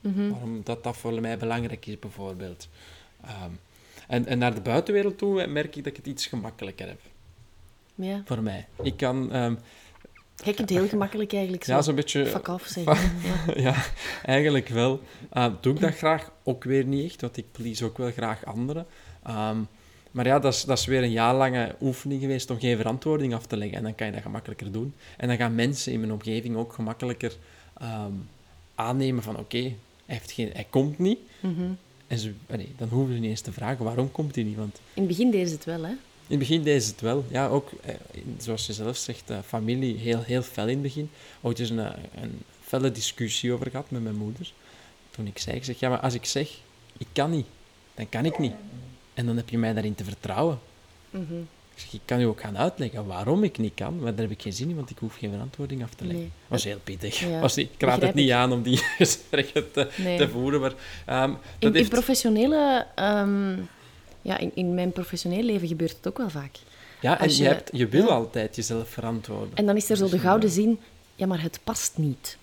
[0.00, 0.30] Mhm.
[0.30, 2.68] Waarom dat, dat voor mij belangrijk is, bijvoorbeeld.
[3.24, 3.50] Ehm,
[4.08, 7.00] en, en naar de buitenwereld toe merk ik dat ik het iets gemakkelijker heb.
[7.94, 8.22] ja.
[8.24, 8.66] Voor mij.
[8.82, 9.32] Ik kan...
[9.32, 9.54] ehm,
[10.44, 12.26] Je kunt heel gemakkelijk eigenlijk zo ja, zo'n beetje...
[12.26, 13.12] fuck off zeggen.
[13.46, 13.60] Ja.
[13.62, 13.84] ja,
[14.22, 15.00] eigenlijk wel.
[15.32, 16.32] Uh, doe ik dat graag?
[16.42, 18.86] Ook weer niet echt, want ik please ook wel graag anderen.
[19.22, 19.58] Ehm,
[20.14, 23.46] maar ja, dat is, dat is weer een jaarlange oefening geweest om geen verantwoording af
[23.46, 23.76] te leggen.
[23.76, 24.94] En dan kan je dat gemakkelijker doen.
[25.16, 27.36] En dan gaan mensen in mijn omgeving ook gemakkelijker
[27.80, 28.12] ehm,
[28.74, 31.18] aannemen van oké, hij, heeft geen- hij komt niet.
[31.40, 31.62] Mhm.
[32.06, 34.56] En ze, nee, dan hoeven ze niet eens te vragen waarom komt hij niet.
[34.56, 35.90] Want In het begin deden ze het wel, hè?
[35.90, 37.24] in het begin deed ze het wel.
[37.30, 37.94] Ja, ook, eh,
[38.38, 41.10] zoals je zelf zegt, eh, familie heel, heel fel in het begin.
[41.40, 44.52] Ooit eens een, eh, een felle discussie over gehad met mijn moeder.
[45.10, 46.50] Toen ik zei, ik zeg, ja, maar als ik zeg,
[46.98, 47.46] ik kan niet,
[47.94, 48.52] dan kan ik niet.
[49.14, 50.58] En dan heb je mij daarin te vertrouwen.
[51.10, 51.34] Mhm.
[51.74, 54.30] Ik zeg, ik kan u ook gaan uitleggen waarom ik niet kan, maar daar heb
[54.30, 56.20] ik geen zin in, want ik hoef geen verantwoording af te leggen.
[56.22, 56.30] Nee.
[56.46, 57.18] was heel pittig.
[57.20, 58.34] Ja, Was ik raad het niet ik.
[58.34, 60.18] aan om die gesprekken te, Nee.
[60.18, 60.72] te voeren, maar
[61.06, 62.86] ehm, dat In, professionele...
[62.94, 63.56] ehm,
[64.22, 66.56] ja, in, in mijn professioneel leven gebeurt het ook wel vaak.
[67.00, 68.14] Ja, en je, je- hebt, je wil ja.
[68.14, 69.50] altijd jezelf verantwoorden.
[69.56, 70.80] En dan is er zo de gouden zin...
[71.14, 72.36] Ja, maar het past niet.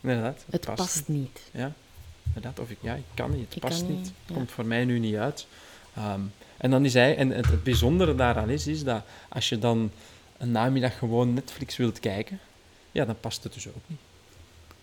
[0.00, 0.44] Inderdaad.
[0.50, 1.40] Het past, niet.
[1.52, 1.72] Ja,
[2.26, 2.58] inderdaad.
[2.60, 3.90] Of ik, ja, ik kan niet, het Ik past niet.
[3.96, 4.34] niet, Het ja.
[4.34, 5.46] komt voor mij nu niet uit.
[5.98, 6.20] Ehm,
[6.56, 9.90] en dan is hij, en het, het bijzondere daaraan is, is dat als je dan
[10.38, 12.38] een namiddag gewoon Netflix wilt kijken,
[12.92, 13.98] ja, dan past het dus ook niet.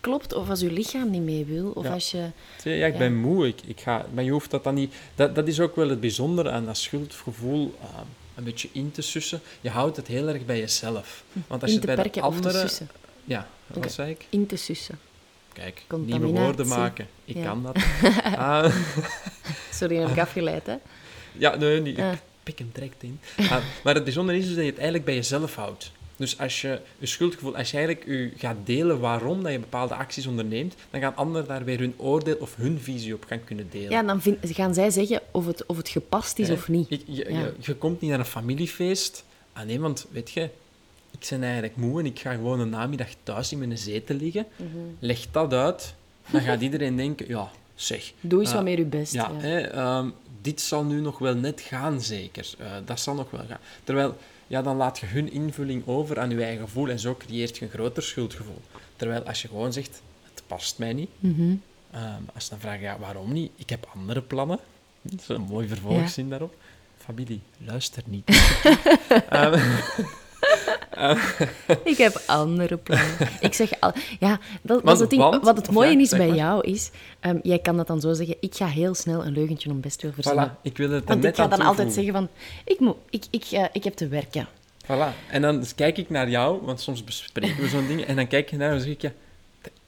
[0.00, 1.92] Klopt, of als je lichaam niet mee wil, of Ja.
[1.92, 2.30] als je...
[2.62, 2.98] Ja, ik Ja.
[2.98, 4.94] ben moe, ik, ik ga, maar je hoeft dat dan niet...
[5.14, 9.02] Dat, dat is ook wel het bijzondere aan dat schuldgevoel ehm, een beetje in te
[9.02, 9.40] sussen.
[9.60, 11.24] Je houdt het heel erg bij jezelf.
[11.46, 12.88] Want als in je het bij de sussen.
[13.24, 14.26] Ja, wat zei ik?
[14.30, 14.98] In te sussen.
[15.52, 17.08] Kijk, nieuwe woorden maken.
[17.24, 17.44] Ik Ja.
[17.44, 17.76] kan dat.
[18.36, 18.74] Ah,
[19.72, 20.76] Sorry, heb ik afgeleid, hè?
[21.38, 21.98] Ja, nee, niet.
[21.98, 22.12] Ah.
[22.12, 23.20] Ik pik hem direct in.
[23.36, 25.92] Ah, maar het bijzondere is dus dat je het eigenlijk bij jezelf houdt.
[26.18, 29.94] Dus als je je schuldgevoel, als je eigenlijk je gaat delen waarom dat je bepaalde
[29.94, 33.66] acties onderneemt, dan gaan anderen daar weer hun oordeel of hun visie op gaan kunnen
[33.70, 33.90] delen.
[33.90, 36.90] Ja, dan vind- gaan zij zeggen of het, of het gepast is of niet.
[36.90, 37.38] Ik- je, Ja.
[37.40, 39.24] je, je komt niet naar een familiefeest.
[39.52, 40.42] Ah nee, want weet je,
[41.20, 44.46] ik ben eigenlijk moe en ik ga gewoon een namiddag thuis in mijn zetel liggen.
[44.56, 44.68] Mhm.
[44.98, 45.94] Leg dat uit,
[46.30, 49.12] dan gaat iedereen denken, ja, zeg, Doe eens wat meer je best.
[49.12, 49.40] Ja, ja.
[49.40, 50.08] Hè, ehm,
[50.42, 52.50] dit zal nu nog wel net gaan, zeker.
[52.58, 53.58] Eh, dat zal nog wel gaan.
[53.84, 57.56] Terwijl ja, dan laat je hun invulling over aan je eigen gevoel en zo creëert
[57.58, 58.60] je een groter schuldgevoel.
[58.96, 60.02] Terwijl als je gewoon zegt,
[60.34, 61.54] het past mij niet, Mhm.
[61.90, 63.50] Ehm, als ze dan vragen, ja, waarom niet?
[63.56, 64.58] Ik heb andere plannen.
[65.02, 66.54] Dat is een mooi vervolgzin daarop.
[66.98, 68.28] Familie, luister niet.
[71.84, 73.06] Ik heb andere plannen.
[73.40, 75.22] Ik zeg al, ja, dat, het ding.
[75.22, 76.36] want- Wat het mooie ja, is bij maar.
[76.36, 78.36] jou is, ehm, jij kan dat dan zo zeggen.
[78.40, 80.50] Ik ga heel snel een leugentje om best wel verzinnen.
[80.58, 82.28] voilà, ik wil het Want net ik ga dan altijd zeggen van,
[82.64, 84.48] ik, moet, ik, ik, eh, ik heb te werken.
[84.84, 85.28] Voilà.
[85.30, 88.50] En dan kijk ik naar jou, want soms bespreken we zo'n ding, en dan kijk
[88.50, 89.12] je naar en zeg ik, ja,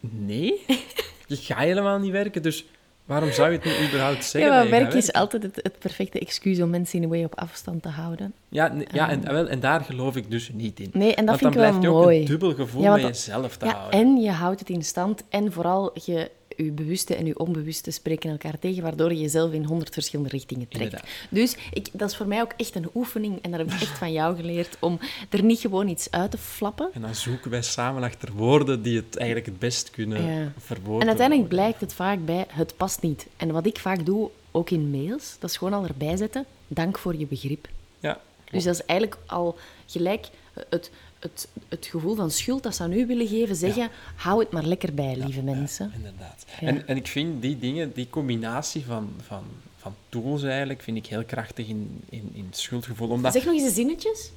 [0.01, 0.65] nee,
[1.27, 2.65] je gaat helemaal niet werken, dus
[3.09, 4.53] waarom zou je het niet überhaupt zeggen?
[4.53, 7.39] Ja, maar werk is altijd het, het perfecte excuus om mensen in een way op
[7.39, 8.33] afstand te houden.
[8.49, 10.91] Ja, nee, ja en, wel, en daar geloof ik dus niet in.
[10.93, 12.19] Nee, en dat want vind dan ik wel blijft je ook mooi.
[12.21, 14.01] een dubbel gevoel Ja, want met dat- jezelf te Ja, houden.
[14.01, 16.31] en je houdt het in stand en vooral je,
[16.65, 20.69] je bewuste en je onbewuste spreken elkaar tegen, waardoor je jezelf in honderd verschillende richtingen
[20.69, 20.85] trekt.
[20.85, 21.11] Inderdaad.
[21.31, 23.99] Dus ik, dat is voor mij ook echt een oefening en dat heb ik echt
[23.99, 24.99] van jou geleerd, om
[25.31, 26.89] er niet gewoon iets uit te flappen.
[26.93, 30.53] En dan zoeken wij samen achter woorden die het eigenlijk het best kunnen Ja.
[30.59, 31.01] verwoorden.
[31.01, 33.27] En uiteindelijk blijkt het vaak bij, het past niet.
[33.37, 36.99] En wat ik vaak doe, ook in mails, dat is gewoon al erbij zetten, dank
[36.99, 37.69] voor je begrip.
[38.01, 40.27] Ja, Dus dat is eigenlijk al gelijk
[40.69, 44.51] het, het, het gevoel van schuld dat ze aan u willen geven, zeggen, hou het
[44.51, 45.93] maar lekker bij, lieve mensen.
[45.97, 46.45] inderdaad.
[46.61, 49.43] En, en ik vind die dingen, die combinatie van, van,
[49.77, 53.09] van tools eigenlijk, vind ik heel krachtig in, in, in het schuldgevoel.
[53.09, 53.33] Omdat...
[53.33, 54.31] Zeg nog eens de zinnetjes.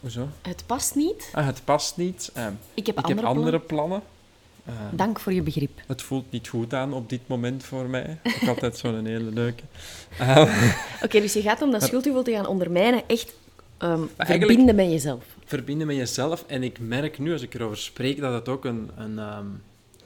[0.00, 0.28] Hoezo?
[0.42, 1.28] Het past niet.
[1.32, 2.30] Ah, het past niet.
[2.34, 4.02] ehm, Ik heb ik andere, heb andere plannen.
[4.64, 4.86] plannen.
[4.88, 5.80] Ehm, Dank voor je begrip.
[5.86, 8.18] het voelt niet goed aan op dit moment voor mij.
[8.22, 9.62] Ik altijd zo'n hele leuke.
[11.02, 13.32] Oké, dus je gaat om dat schuldgevoel te gaan ondermijnen, echt
[13.78, 15.24] ehm, verbinden met jezelf.
[15.52, 16.44] Verbinden met jezelf.
[16.46, 18.90] En ik merk nu, als ik erover spreek, dat het ook een...
[18.96, 19.46] een ehm,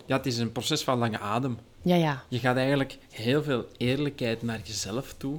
[0.07, 1.59] ja, het is een proces van lange adem.
[1.83, 2.25] Ja, ja.
[2.29, 5.39] Je gaat eigenlijk heel veel eerlijkheid naar jezelf toe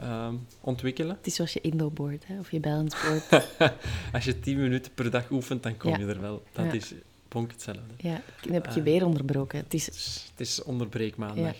[0.00, 1.16] ehm, ontwikkelen.
[1.16, 3.46] Het is zoals je Indo-board, hè, of je balance-board.
[4.12, 5.98] Als je tien minuten per dag oefent, dan kom Ja.
[5.98, 6.42] je er wel.
[6.52, 6.72] Dat Ja.
[6.72, 6.92] is
[7.28, 7.82] bonk hetzelfde.
[7.96, 8.84] ja, nu heb ik je Ah.
[8.86, 9.58] weer onderbroken.
[9.58, 9.86] Het is...
[9.86, 11.54] Het is, het is onderbreekmaandag.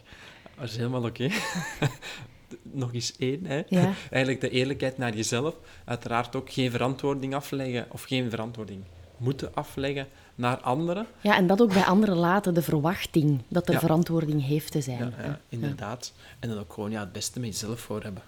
[0.58, 1.28] Dat is helemaal oké.
[2.62, 3.62] Nog eens één, hè.
[3.68, 3.92] Ja.
[4.10, 5.54] Eigenlijk de eerlijkheid naar jezelf.
[5.84, 8.80] Uiteraard ook geen verantwoording afleggen, of geen verantwoording
[9.16, 11.06] moeten afleggen naar anderen.
[11.20, 13.80] Ja, en dat ook bij anderen laten, de verwachting dat er Ja.
[13.80, 15.14] verantwoording heeft te zijn.
[15.22, 16.12] Ja, inderdaad.
[16.38, 18.22] En dan ook gewoon ja, het beste met jezelf voor hebben.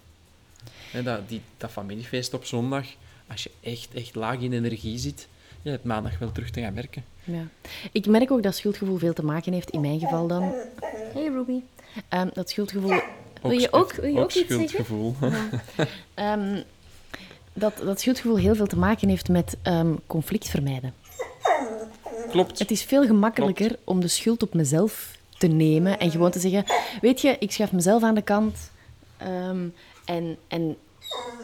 [0.91, 2.87] Hè, dat, die, dat familiefeest op zondag,
[3.27, 5.29] als je echt, echt laag in energie zit,
[5.63, 7.05] je hebt maandag wel terug te gaan werken.
[7.25, 7.43] Ja.
[7.93, 10.43] Ik merk ook dat schuldgevoel veel te maken heeft, in mijn geval dan...
[11.13, 11.61] Hey Ruby.
[12.09, 13.01] Ehm, dat schuldgevoel...
[13.49, 14.69] Wil je ook, wil je ook, iets zeggen?
[14.69, 15.15] schuldgevoel.
[16.15, 16.63] Ehm,
[17.53, 20.95] dat, dat schuldgevoel heel veel te maken heeft met ehm, conflict vermijden.
[22.31, 22.59] Klopt.
[22.59, 26.65] Het is veel gemakkelijker om de schuld op mezelf te nemen en gewoon te zeggen:
[27.01, 28.71] Weet je, ik schuif mezelf aan de kant
[29.17, 29.69] ehm,
[30.05, 30.77] en, en,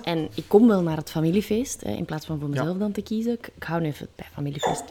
[0.02, 3.02] en ik kom wel naar het familiefeest hè, in plaats van voor mezelf dan te
[3.02, 3.32] kiezen.
[3.32, 4.84] Ik, ik hou nu even bij familiefeest.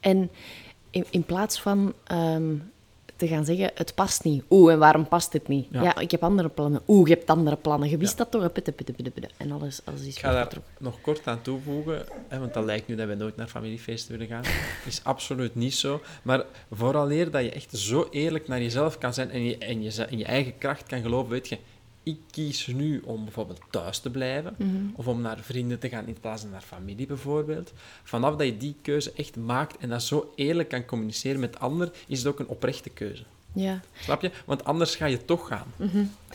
[0.00, 0.30] En
[0.90, 1.92] in, in plaats van
[3.28, 4.42] te gaan zeggen: Het past niet.
[4.50, 5.66] Oeh, en waarom past het niet?
[5.70, 5.96] Ja, Ja.
[5.98, 6.80] ik heb andere plannen.
[6.88, 7.88] Oeh, je hebt andere plannen.
[7.88, 8.52] Je wist dat toch?
[8.52, 9.28] Putte, putte, putte, putte.
[9.36, 10.72] En alles, alles is Ik ga daar vertrokken.
[10.78, 14.26] nog kort aan toevoegen, hè, want dat lijkt nu dat we nooit naar familiefeesten willen
[14.26, 14.42] gaan.
[14.86, 16.00] is absoluut niet zo.
[16.22, 20.06] Maar vooraleer dat je echt zo eerlijk naar jezelf kan zijn en je, en je,
[20.10, 21.58] in je eigen kracht kan geloven, weet je,
[22.02, 24.56] ik kies nu om bijvoorbeeld thuis te blijven,
[24.94, 27.72] of om naar vrienden te gaan in plaats van naar familie bijvoorbeeld.
[28.02, 31.92] Vanaf dat je die keuze echt maakt en dat zo eerlijk kan communiceren met anderen,
[32.06, 33.22] is het ook een oprechte keuze.
[33.52, 33.80] Ja.
[34.00, 34.30] Snap je?
[34.44, 35.72] Want anders ga je toch gaan.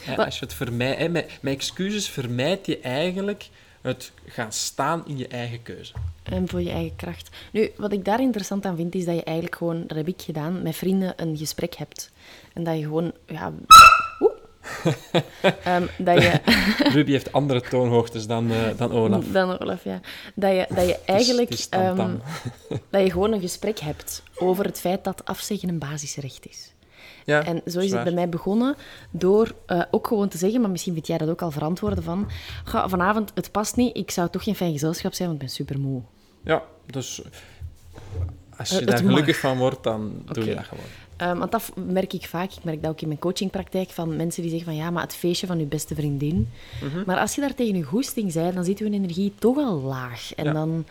[0.07, 3.49] Maar- als je het vermijdt, hè, met, met excuses vermijd je eigenlijk
[3.81, 5.93] het gaan staan in je eigen keuze.
[6.23, 7.29] En voor je eigen kracht.
[7.51, 10.21] Nu, wat ik daar interessant aan vind, is dat je eigenlijk gewoon, dat heb ik
[10.21, 12.11] gedaan, met vrienden een gesprek hebt.
[12.53, 13.53] En dat je gewoon, ja...
[15.63, 16.39] Ehm, dat je...
[16.93, 19.25] Ruby heeft andere toonhoogtes dan, eh, dan Olaf.
[19.31, 19.99] Dan Olaf, ja.
[20.35, 21.49] Dat je, dat je eigenlijk...
[21.49, 22.21] Het is, het is tam-tam.
[22.69, 26.73] ehm, dat je gewoon een gesprek hebt over het feit dat afzeggen een basisrecht is.
[27.25, 28.75] ja, En zo is het bij mij begonnen
[29.11, 32.27] door eh, ook gewoon te zeggen, maar misschien vind jij dat ook al verantwoorden van,
[32.63, 35.55] ga, vanavond, het past niet, ik zou toch geen fijn gezelschap zijn, want ik ben
[35.55, 36.01] super moe.
[36.43, 37.21] Ja, dus
[38.57, 39.11] als je Eh, het daar mag.
[39.11, 40.83] gelukkig van wordt, dan doe je dat gewoon.
[41.21, 42.51] Um, want dat merk ik vaak.
[42.51, 45.15] Ik merk dat ook in mijn coachingpraktijk van mensen die zeggen van ja, maar het
[45.15, 46.49] feestje van je beste vriendin.
[46.83, 47.03] Mhm.
[47.05, 50.33] Maar als je daar tegen je goesting zei, dan zit je energie toch al laag.
[50.35, 50.51] En Ja.
[50.53, 50.85] dan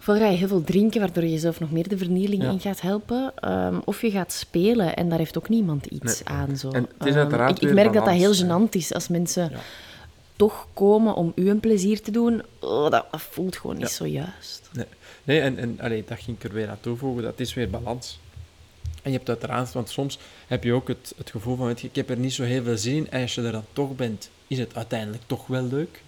[0.00, 2.50] ga je heel veel drinken, waardoor je jezelf nog meer de vernieling Ja.
[2.50, 3.32] in gaat helpen.
[3.44, 6.36] um, of je gaat spelen en daar heeft ook niemand iets Nee.
[6.38, 6.56] aan.
[6.56, 6.70] Zo.
[6.70, 9.50] En het is Um, uiteraard ik, ik merk dat dat heel gênant is als mensen
[9.50, 9.58] Ja.
[10.36, 12.42] toch komen om u een plezier te doen.
[12.60, 14.70] Oh, dat, dat voelt gewoon niet zo juist.
[14.72, 14.86] Nee,
[15.24, 17.22] nee en, en allee, dat ging ik er weer aan toevoegen.
[17.22, 18.18] Dat is weer balans.
[19.08, 22.10] En je hebt uiteraard, want soms heb je ook het, het gevoel van, ik heb
[22.10, 23.10] er niet zo heel veel zin in.
[23.10, 26.02] En als je er dan toch bent, is het uiteindelijk toch wel leuk.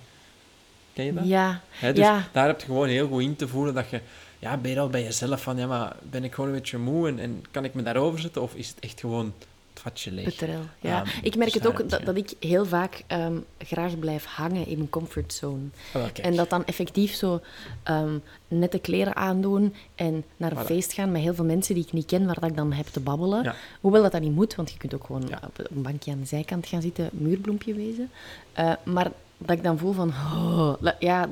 [0.92, 1.26] Ken je dat?
[1.26, 2.28] Ja, dus ja.
[2.32, 4.00] daar heb je gewoon heel goed in te voelen dat je...
[4.38, 5.56] Ja, ben je al bij jezelf van...
[5.56, 8.42] Ja, maar ben ik gewoon een beetje moe en, en kan ik me daarover zetten?
[8.42, 9.34] Of is het echt gewoon
[9.80, 10.10] vatje?
[10.22, 11.04] Petrel, ja.
[11.22, 14.90] Ik merk het ook dat, dat ik heel vaak ehm, graag blijf hangen in mijn
[14.90, 15.62] comfortzone.
[15.92, 16.02] Ah.
[16.22, 17.40] En dat dan effectief zo
[17.82, 20.66] ehm, nette kleren aandoen en naar een Voilà.
[20.66, 22.86] feest gaan met heel veel mensen die ik niet ken, waar dat ik dan heb
[22.86, 23.42] te babbelen.
[23.42, 23.54] Ja.
[23.80, 25.40] Hoewel dat dat niet moet, want je kunt ook gewoon Ja.
[25.46, 28.10] op een bankje aan de zijkant gaan zitten, muurbloempje wezen.
[28.52, 31.28] Eh, maar dat ik dan voel van, oh, ja,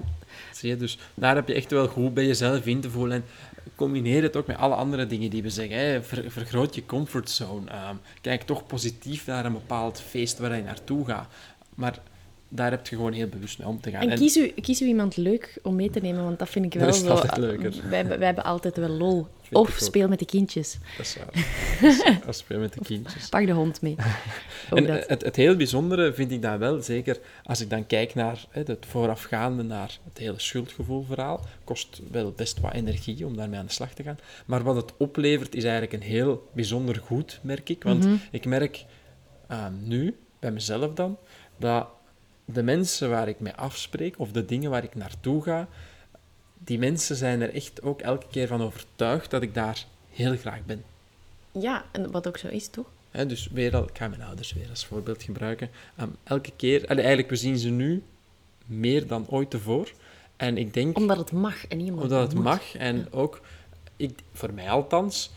[0.53, 3.17] Zie je, dus daar heb je echt wel goed bij jezelf in te voelen.
[3.17, 3.25] En
[3.75, 5.79] combineer het ook met alle andere dingen die we zeggen.
[5.79, 6.03] Hè.
[6.03, 7.71] Ver- vergroot je comfortzone.
[7.71, 11.29] Ehm, kijk toch positief naar een bepaald feest waar je naartoe gaat.
[11.75, 11.99] Maar
[12.49, 14.11] daar heb je gewoon heel bewust mee om te gaan.
[14.11, 16.73] En kies u, kies u iemand leuk om mee te nemen, want dat vind ik
[16.81, 17.09] Dat wel is zo...
[17.09, 17.75] altijd leuker.
[17.91, 19.27] Wij, wij hebben altijd wel lol.
[19.53, 20.79] Of speel met de kindjes.
[20.97, 21.35] Dat is waar.
[22.19, 23.29] Dat Als speel met de kindjes.
[23.29, 23.97] Pak de hond mee.
[24.71, 25.07] En dat.
[25.07, 28.63] het, het heel bijzondere vind ik dan wel, zeker als ik dan kijk naar hè,
[28.65, 33.73] het voorafgaande, naar het hele schuldgevoelverhaal, kost wel best wat energie om daarmee aan de
[33.73, 34.19] slag te gaan.
[34.47, 37.83] Maar wat het oplevert is eigenlijk een heel bijzonder goed, merk ik.
[37.83, 38.85] Want ik merk
[39.47, 41.19] ah, nu, bij mezelf dan,
[41.57, 41.89] dat
[42.53, 45.69] de mensen waar ik mee afspreek, of de dingen waar ik naartoe ga,
[46.59, 50.65] die mensen zijn er echt ook elke keer van overtuigd dat ik daar heel graag
[50.67, 50.85] ben.
[51.53, 52.87] Ja, en wat ook zo is, toch?
[53.27, 55.71] Dus weer al, ik ga mijn ouders weer als voorbeeld gebruiken.
[55.97, 58.03] Ehm, elke keer, allee, eigenlijk, we zien ze nu
[58.67, 59.93] meer dan ooit tevoren.
[60.37, 62.45] En ik denk, Omdat het mag en niet omdat, het moet.
[62.45, 63.41] mag, en ook,
[63.97, 65.31] ik, voor mij althans,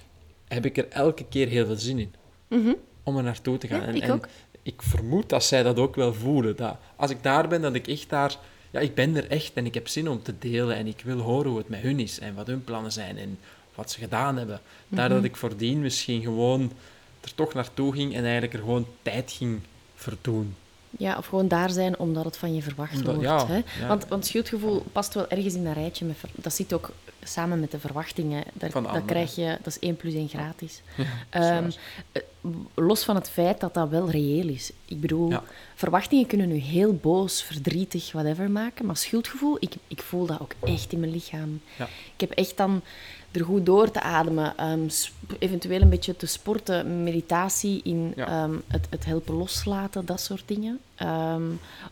[0.47, 2.13] heb ik er elke keer heel veel zin in.
[2.47, 2.73] Mhm.
[3.03, 3.81] Om er naartoe te gaan.
[3.81, 4.27] Ja, en, ik en ook.
[4.63, 6.55] Ik vermoed dat zij dat ook wel voelen.
[6.55, 8.35] Dat als ik daar ben, dat ik echt daar...
[8.71, 11.19] Ja, ik ben er echt en ik heb zin om te delen en ik wil
[11.19, 13.39] horen hoe het met hun is en wat hun plannen zijn en
[13.75, 14.59] wat ze gedaan hebben.
[14.87, 15.15] Daar Mhm.
[15.15, 16.71] dat ik voordien misschien gewoon
[17.21, 19.59] er toch naartoe ging en eigenlijk er gewoon tijd ging
[19.95, 20.55] verdoen.
[20.97, 23.27] Ja, of gewoon daar zijn omdat het van je verwacht Omdat- wordt.
[23.29, 23.55] ja, hè?
[23.79, 23.87] ja.
[23.87, 26.05] Want, want schuldgevoel past wel ergens in dat rijtje.
[26.05, 26.91] Met dat zit ook
[27.23, 28.43] samen met de verwachtingen.
[28.53, 30.81] Daar, dat krijg je, dat is 1 plus 1 gratis.
[31.29, 31.69] Ehm,
[32.11, 32.21] eh,
[32.75, 34.71] los van het feit dat dat wel reëel is.
[34.85, 35.43] Ik bedoel, Ja.
[35.75, 38.85] verwachtingen kunnen nu heel boos, verdrietig, whatever maken.
[38.85, 41.61] Maar schuldgevoel, ik, ik voel dat ook echt in mijn lichaam.
[41.77, 41.85] Ja.
[42.13, 42.81] Ik heb echt dan
[43.31, 44.89] er goed door te ademen, ehm,
[45.39, 48.27] eventueel een beetje te sporten, meditatie in Ja.
[48.27, 50.79] ehm, het, het helpen loslaten, dat soort dingen.
[50.95, 51.43] Ehm,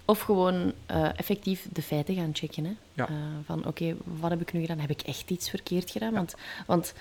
[0.05, 2.65] of gewoon eh, effectief de feiten gaan checken.
[2.65, 2.71] Hè?
[2.93, 3.07] Ja.
[3.07, 4.79] Eh, van oké, wat heb ik nu gedaan?
[4.79, 6.13] Heb ik echt iets verkeerd gedaan?
[6.13, 6.35] Want,
[6.67, 6.93] want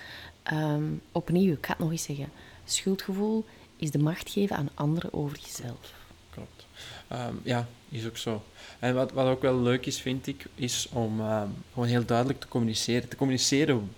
[1.11, 2.29] opnieuw, ik ga het nog eens zeggen.
[2.71, 3.45] Schuldgevoel
[3.77, 5.93] is de macht geven aan anderen over jezelf.
[6.29, 6.65] Klopt.
[7.07, 8.43] Ehm, ja, is ook zo.
[8.79, 12.39] En wat, wat ook wel leuk is, vind ik, is om ehm, gewoon heel duidelijk
[12.39, 13.09] te communiceren.
[13.09, 13.91] Te communiceren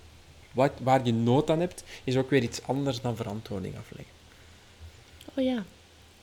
[0.52, 4.12] wat, waar je nood aan hebt, is ook weer iets anders dan verantwoording afleggen,
[5.34, 5.64] Oh ja,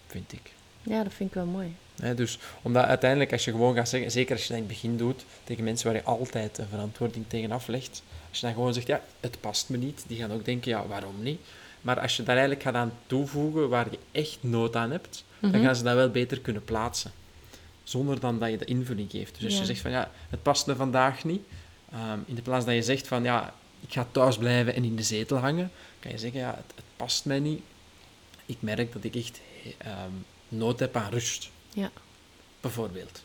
[0.08, 0.52] vind ik.
[0.84, 1.76] ja dat vind ik wel mooi.
[2.16, 4.98] Dus omdat uiteindelijk, als je gewoon gaat zeggen, zeker als je dat in het begin
[4.98, 8.88] doet, tegen mensen waar je altijd een verantwoording tegen aflegt, als je dan gewoon zegt,
[8.88, 11.40] ja, het past me niet, die gaan ook denken, ja, waarom niet?
[11.82, 15.62] Maar als je daar eigenlijk gaat aan toevoegen waar je echt nood aan hebt, dan
[15.62, 17.12] gaan ze dat wel beter kunnen plaatsen.
[17.84, 19.34] Zonder dan dat je de invulling geeft.
[19.36, 19.60] Dus als Ja.
[19.60, 21.42] je zegt van, ja, het past me vandaag niet,
[21.92, 24.96] ehm, in de plaats dat je zegt van, ja, ik ga thuis blijven en in
[24.96, 27.62] de zetel hangen, kan je zeggen, ja, het, het past mij niet.
[28.46, 29.42] Ik merk dat ik echt
[29.78, 30.12] ehm,
[30.48, 31.92] nood heb aan rust Ja,
[32.62, 33.24] bijvoorbeeld.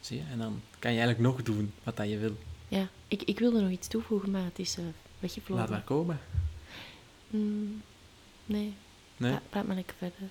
[0.00, 0.22] Zie je?
[0.32, 2.36] En dan kan je eigenlijk nog doen wat dat je wil.
[2.68, 2.88] ja.
[3.08, 4.84] Ik, ik wilde nog iets toevoegen, maar het is eh
[5.18, 5.56] weggevlogen.
[5.64, 6.20] Laat maar komen.
[7.30, 7.82] Mm,
[8.46, 8.74] nee,
[9.18, 9.30] Nee?
[9.30, 10.28] Pra- praat maar lekker verder.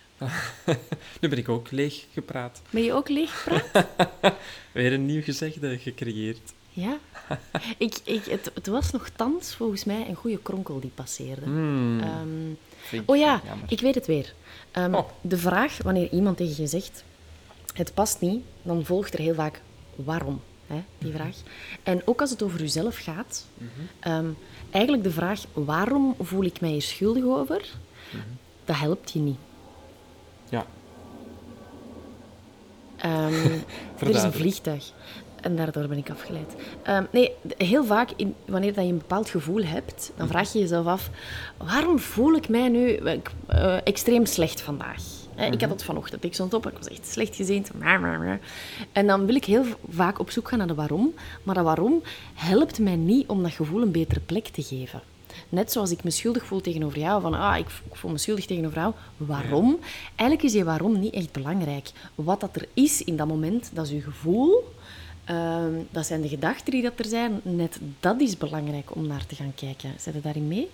[1.21, 2.61] Nu ben ik ook leeg gepraat.
[2.69, 3.85] Ben je ook leeg gepraat?
[4.71, 6.53] Weer een nieuw gezegde gecreëerd.
[6.73, 6.97] ja.
[7.77, 11.45] Ik, ik, het, het was nog thans volgens mij een goede kronkel die passeerde.
[11.45, 14.33] Hmm, Ehm, oh ja, ik weet het weer.
[14.71, 15.09] Ehm, Oh.
[15.21, 17.03] De vraag, wanneer iemand tegen je zegt,
[17.73, 19.61] het past niet, dan volgt er heel vaak
[19.95, 21.17] waarom, hè, die Mhm.
[21.17, 21.35] vraag.
[21.83, 23.45] En ook als het over jezelf gaat,
[23.99, 24.25] ehm,
[24.71, 27.65] eigenlijk de vraag waarom voel ik mij hier schuldig over,
[28.09, 28.23] Mhm.
[28.65, 29.37] dat helpt je niet.
[30.49, 30.65] Ja,
[32.97, 33.59] Ehm,
[33.99, 34.91] er is een vliegtuig.
[35.41, 36.55] En daardoor ben ik afgeleid.
[36.83, 40.59] Ehm, nee, heel vaak, in, wanneer dat je een bepaald gevoel hebt, dan vraag je
[40.59, 41.09] jezelf af...
[41.57, 45.03] Waarom voel ik mij nu eh, extreem slecht vandaag?
[45.51, 46.23] Ik had het vanochtend.
[46.23, 47.71] Ik stond op ik was echt slecht gezind.
[48.91, 51.13] En dan wil ik heel vaak op zoek gaan naar de waarom.
[51.43, 52.01] Maar dat waarom
[52.33, 55.01] helpt mij niet om dat gevoel een betere plek te geven.
[55.55, 58.77] Net zoals ik me schuldig voel tegenover jou, van ah, ik, voel me schuldig tegenover
[58.77, 58.93] jou.
[59.17, 59.79] Waarom?
[60.15, 61.91] Eigenlijk is je waarom niet echt belangrijk.
[62.15, 64.73] Wat dat er is in dat moment, dat is je gevoel.
[65.25, 67.39] Ehm, dat zijn de gedachten die dat er zijn.
[67.43, 69.93] Net dat is belangrijk om naar te gaan kijken.
[69.99, 70.69] Zijn je daarin mee?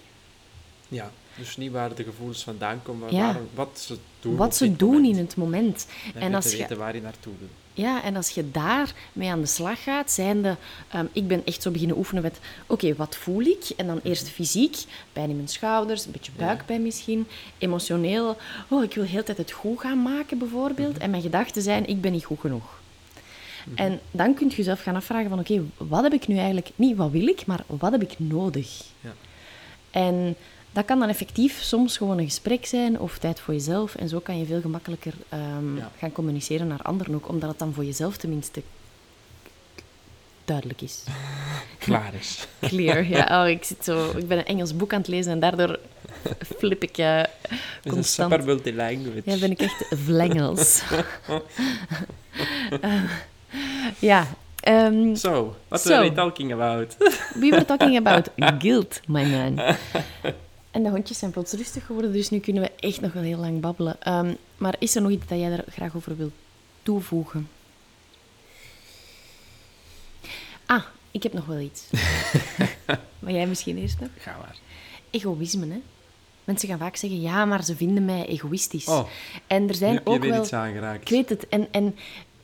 [0.88, 3.34] Ja, dus niet waar de gevoelens vandaan komen, maar Ja.
[3.34, 4.36] waar- wat ze doen.
[4.36, 5.16] Wat ze doen moment.
[5.16, 5.88] in het moment.
[6.14, 7.48] En, En als je, weten waar je naartoe wil.
[7.74, 10.56] Ja, en als je daar mee aan de slag gaat, zijnde...
[10.90, 12.40] ehm, ik ben echt zo beginnen oefenen met...
[12.68, 13.70] Oké, wat voel ik?
[13.78, 14.78] En dan eerst fysiek.
[15.14, 17.28] Pijn in mijn schouders, een beetje buikpijn misschien.
[17.58, 18.38] Emotioneel.
[18.68, 20.98] Oh, ik wil de hele tijd het goed gaan maken, bijvoorbeeld.
[20.98, 22.80] En mijn gedachten zijn, ik ben niet goed genoeg.
[23.76, 25.40] En dan kun je jezelf gaan afvragen van...
[25.40, 26.70] Oké, wat heb ik nu eigenlijk...
[26.76, 28.84] Niet wat wil ik, maar wat heb ik nodig?
[29.00, 29.14] Ja.
[29.92, 30.36] En
[30.72, 33.96] dat kan dan effectief soms gewoon een gesprek zijn of tijd voor jezelf.
[33.96, 35.92] En zo kan je veel gemakkelijker ehm, Ja.
[35.98, 38.62] gaan communiceren naar anderen ook, omdat het dan voor jezelf tenminste
[40.46, 41.04] duidelijk is.
[41.78, 42.48] Klaar is.
[42.60, 43.08] Clear.
[43.08, 45.80] Ja, oh, ik, zit zo, ik ben een Engels boek aan het lezen en daardoor
[46.58, 48.32] flip ik eh, Het is een constant.
[48.32, 49.22] super multilanguage.
[49.26, 50.82] Ja, ben ik echt vlengels.
[52.82, 53.02] Eh,
[54.00, 54.28] ja.
[54.60, 55.94] ehm, So, what So.
[55.94, 56.96] are we talking about?
[57.34, 58.30] We were talking about
[58.60, 59.76] guilt, my man.
[60.72, 63.38] En de hondjes zijn plots rustig geworden, dus nu kunnen we echt nog wel heel
[63.38, 64.02] lang babbelen.
[64.02, 66.34] Ehm, maar is er nog iets dat jij er graag over wilt
[66.84, 67.50] toevoegen?
[70.66, 71.90] Ah, ik heb nog wel iets.
[73.20, 74.10] maar jij misschien eerst nog?
[74.18, 74.56] Ga maar.
[75.10, 75.82] Egoïsme, hè?
[76.44, 78.88] Mensen gaan vaak zeggen, ja, maar ze vinden mij egoïstisch.
[78.88, 79.08] Oh,
[79.48, 80.42] en er zijn je ook wel...
[80.42, 81.02] iets aangeraakt.
[81.02, 81.48] Ik weet het.
[81.48, 81.96] En, en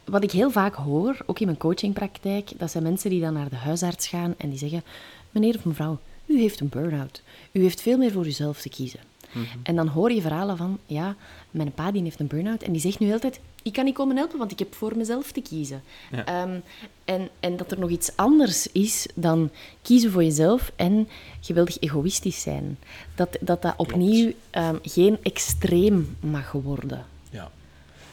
[0.05, 3.49] wat ik heel vaak hoor, ook in mijn coachingpraktijk, dat zijn mensen die dan naar
[3.49, 4.83] de huisarts gaan en die zeggen:
[5.31, 7.21] Meneer of mevrouw, u heeft een burn-out.
[7.57, 8.99] U heeft veel meer voor uzelf te kiezen.
[9.31, 9.45] Mhm.
[9.63, 11.15] En dan hoor je verhalen van: Ja,
[11.51, 14.17] mijn pa die heeft een burn-out en die zegt nu altijd: Ik kan niet komen
[14.17, 15.83] helpen, want ik heb voor mezelf te kiezen.
[16.11, 16.25] Ja.
[16.25, 16.59] Ehm,
[17.05, 19.49] en, en dat er nog iets anders is dan
[19.81, 21.09] kiezen voor jezelf en
[21.41, 22.77] geweldig egoïstisch zijn.
[23.15, 27.05] Dat dat, dat opnieuw ehm, geen extreem mag worden.
[27.29, 27.51] Ja,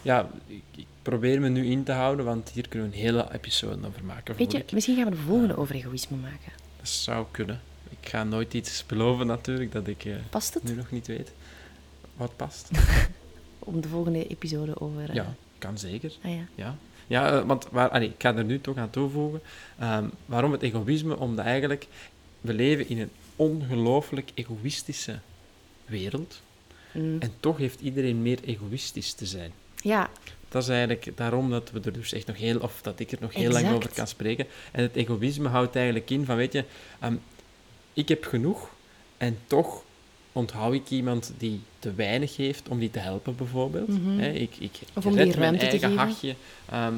[0.02, 3.28] ja ik, ik probeer me nu in te houden, want hier kunnen we een hele
[3.32, 4.36] episode over maken.
[4.36, 4.72] Weet je, ik.
[4.72, 6.52] misschien gaan we de volgende over egoïsme maken.
[6.76, 7.60] Dat zou kunnen.
[7.90, 10.62] Ik ga nooit iets beloven natuurlijk dat ik eh, Past het?
[10.64, 11.32] nu nog niet weet.
[12.16, 12.70] Wat past?
[13.58, 15.08] Om de volgende episode over...
[15.08, 16.12] eh, Ja, kan zeker.
[16.22, 16.46] Ah ja.
[16.54, 19.40] Ja, ja eh, want waar, allee, ik ga er nu toch aan toevoegen.
[19.78, 21.18] Ehm, waarom het egoïsme?
[21.18, 21.86] Omdat eigenlijk
[22.40, 25.18] we leven in een ongelooflijk egoïstische
[25.86, 26.40] wereld.
[26.92, 27.16] Mm.
[27.20, 29.52] En toch heeft iedereen meer egoïstisch te zijn.
[29.76, 30.10] Ja,
[30.48, 33.18] Dat is eigenlijk daarom dat we er dus echt nog heel, of dat ik er
[33.20, 34.46] nog heel lang over kan spreken.
[34.72, 36.64] En het egoïsme houdt eigenlijk in van, weet je,
[37.00, 37.14] ehm,
[37.94, 38.68] ik heb genoeg
[39.16, 39.82] en toch
[40.32, 43.88] onthoud ik iemand die te weinig heeft om die te helpen, bijvoorbeeld.
[43.88, 44.20] Mhm.
[44.20, 46.34] Ik, ik Of om red die mijn eigen hachje
[46.70, 46.94] ehm,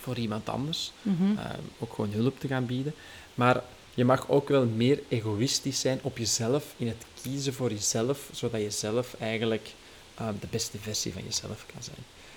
[0.00, 0.92] voor iemand anders.
[1.02, 1.38] mhm.
[1.38, 2.94] Ehm, ook gewoon hulp te gaan bieden.
[3.34, 3.62] Maar
[3.94, 8.60] je mag ook wel meer egoïstisch zijn op jezelf, in het kiezen voor jezelf, zodat
[8.60, 9.72] je zelf eigenlijk
[10.14, 11.96] ehm, de beste versie van jezelf kan zijn.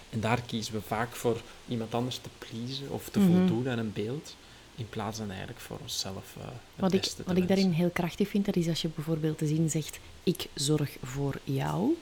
[0.10, 3.32] En daar kiezen we vaak voor iemand anders te pleasen of te Mhm.
[3.32, 4.36] voldoen aan een beeld,
[4.76, 8.28] in plaats dan eigenlijk voor onszelf eh het wat ik, wat ik daarin heel krachtig
[8.28, 11.98] vind, dat is als je bijvoorbeeld te zien zegt, ik zorg voor jou,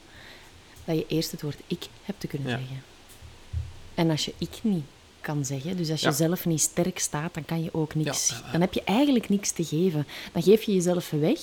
[0.84, 2.58] dat je eerst het woord ik hebt te kunnen Ja.
[2.58, 2.82] zeggen.
[3.94, 4.84] En als je ik niet
[5.20, 6.12] kan zeggen, dus als je Ja.
[6.12, 8.28] zelf niet sterk staat, dan kan je ook niks.
[8.28, 8.52] Ja.
[8.52, 10.06] Dan heb je eigenlijk niks te geven.
[10.32, 11.40] Dan geef je jezelf weg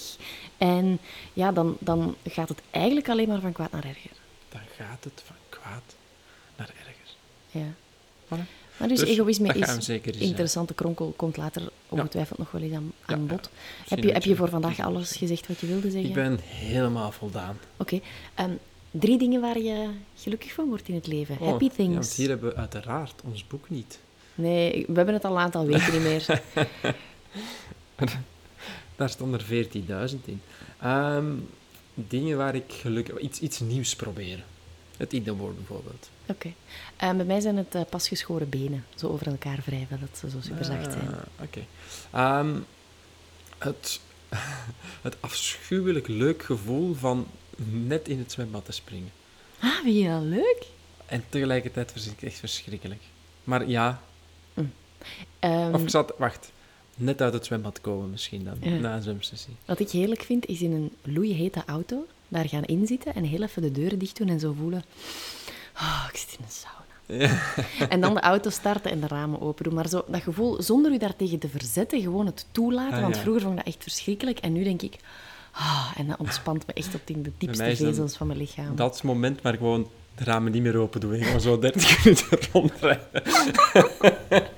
[0.57, 0.99] en
[1.33, 4.11] ja, dan, dan gaat het eigenlijk alleen maar van kwaad naar erger.
[4.49, 5.83] Dan gaat het van kwaad
[6.55, 7.15] naar erger.
[7.51, 7.73] Ja.
[8.25, 8.58] Voilà.
[8.79, 12.75] Maar dus, Dus egoïsme is zeker eh, interessante kronkel, komt later ongetwijfeld nog wel eens
[13.05, 13.49] aan, bod.
[13.87, 16.09] Heb, je, heb je voor vandaag alles gezegd wat je wilde zeggen?
[16.09, 17.57] Ik ben helemaal voldaan.
[17.77, 17.99] Oké.
[18.35, 18.51] Ehm,
[18.91, 21.37] drie dingen waar je gelukkig van wordt in het leven.
[21.39, 21.93] Oh, Happy Ja, things.
[21.93, 23.99] want hier hebben we uiteraard ons boek niet.
[24.35, 26.25] Nee, we hebben het al een aantal weken niet meer.
[28.95, 29.45] Daar stond er
[30.11, 30.41] 14.000 in.
[30.81, 31.25] Ehm,
[31.93, 33.19] dingen waar ik gelukkig...
[33.19, 34.43] Iets, iets nieuws proberen.
[34.97, 36.09] Het Indo-woord bijvoorbeeld.
[36.29, 36.53] Oké.
[36.97, 38.85] Ehm, bij mij zijn het eh, pasgeschoren benen.
[38.95, 41.07] Zo over elkaar wrijven, dat ze zo super zacht zijn.
[41.07, 41.65] Ah, Oké.
[42.11, 42.55] Ehm,
[43.57, 43.99] het,
[45.07, 47.27] het afschuwelijk leuk gevoel van
[47.71, 49.11] net in het zwembad te springen.
[49.59, 50.65] Ah, vind je dat leuk?
[51.05, 53.01] En tegelijkertijd vind ik het echt verschrikkelijk.
[53.43, 54.01] Maar ja,
[55.39, 56.13] Ehm, of ik zat...
[56.17, 56.51] Wacht.
[56.95, 59.55] Net uit het zwembad komen misschien dan, na een zwemsessie.
[59.65, 63.61] Wat ik heerlijk vind, is in een loeihete auto daar gaan inzitten en heel even
[63.61, 64.83] de deuren dicht doen en zo voelen...
[65.79, 66.77] Oh, ik zit in een sauna.
[67.93, 69.73] En dan de auto starten en de ramen open doen.
[69.73, 72.95] Maar zo, dat gevoel, zonder u daartegen te verzetten, gewoon het toelaten.
[72.95, 73.21] Ah, want ja.
[73.21, 74.39] vroeger vond ik dat echt verschrikkelijk.
[74.39, 74.95] En nu denk ik...
[75.51, 78.75] Ah, en dat ontspant me echt op de diepste vezels van mijn lichaam.
[78.75, 81.17] Dat is het moment waar ik gewoon de ramen niet meer open doe.
[81.17, 83.07] En gewoon zo 30 minuten rondrijden.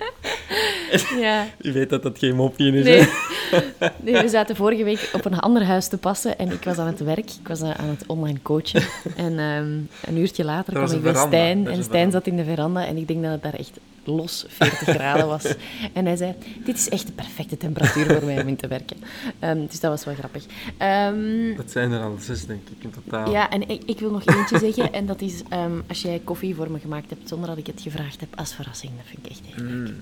[1.20, 1.48] Ja.
[1.62, 3.00] Je weet dat dat geen mopje is, Nee.
[3.00, 3.10] hè?
[4.04, 6.88] nee, we zaten vorige week op een ander huis te passen en ik was aan
[6.88, 7.30] het werk.
[7.32, 8.84] Ik was eh, aan het online coachen.
[9.16, 9.72] En ehm,
[10.10, 11.38] een uurtje later Er kwam ik bij veranda.
[11.38, 14.46] Stijn en Stijn zat in de veranda en ik denk dat het daar echt los
[14.48, 15.56] 40 graden was.
[15.94, 16.34] En hij zei,
[16.66, 18.98] dit is echt de perfecte temperatuur voor mij om in te werken.
[19.40, 20.46] Ehm, dus dat was wel grappig.
[20.78, 23.32] Ehm, Dat zijn er al zes, denk ik, in totaal.
[23.32, 24.94] ja, en ik, ik wil nog eentje zeggen.
[24.94, 25.42] En dat is
[25.88, 28.92] als jij koffie voor me gemaakt hebt zonder dat ik het gevraagd heb als verrassing.
[28.98, 29.94] Dat vind ik echt heel leuk.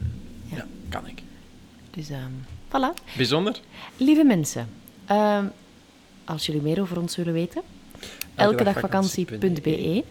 [0.56, 1.22] Ja, kan ik.
[1.91, 2.10] Dus
[2.70, 3.15] voilà.
[3.17, 3.59] Bijzonder.
[3.97, 4.70] Lieve mensen,
[5.05, 5.45] ehm,
[6.26, 7.61] als jullie meer over ons willen weten,
[8.36, 10.03] elkedagvakantie.be.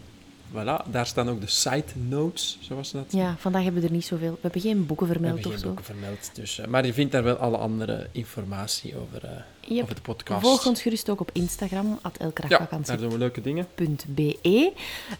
[0.53, 4.05] Voilà, daar staan ook de site notes, zoals dat Ja, vandaag hebben we er niet
[4.05, 4.31] zoveel.
[4.31, 5.73] We hebben geen boeken We vermeld hebben of geen zo.
[5.75, 6.29] boeken vermeld.
[6.33, 9.31] Dus, eh, maar je vindt daar wel alle andere informatie over, eh,
[9.69, 9.95] Yep.
[9.95, 10.41] de podcast.
[10.41, 12.17] Volg ons gerust ook op Instagram, at
[12.47, 13.67] Ja, daar doen we leuke dingen.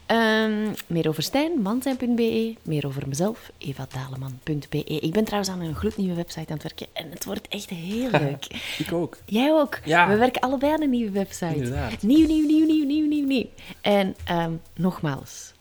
[0.06, 2.56] Ehm, meer over Stijn, mansijn.be.
[2.62, 4.84] Meer over mezelf, evadaleman.be.
[4.84, 8.10] Ik ben trouwens aan een gloednieuwe website aan het werken en het wordt echt heel
[8.28, 8.48] leuk.
[8.78, 9.18] Ik ook.
[9.26, 9.80] Jij ook?
[9.86, 10.08] Ja.
[10.10, 11.56] We werken allebei aan een nieuwe website.
[11.56, 12.02] Inderdaad.
[12.02, 13.50] Nieuw, nieuw, nieuw, nieuw, nieuw, nieuw, nieuw.
[13.82, 15.54] En ehm, nogmaals,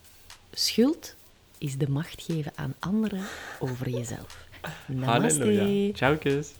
[0.52, 1.14] schuld
[1.58, 3.22] is de macht geven aan anderen
[3.58, 4.46] over jezelf.
[4.86, 5.38] Namaste.
[5.38, 5.92] Halleluja.
[5.94, 6.52] Ciao, kus.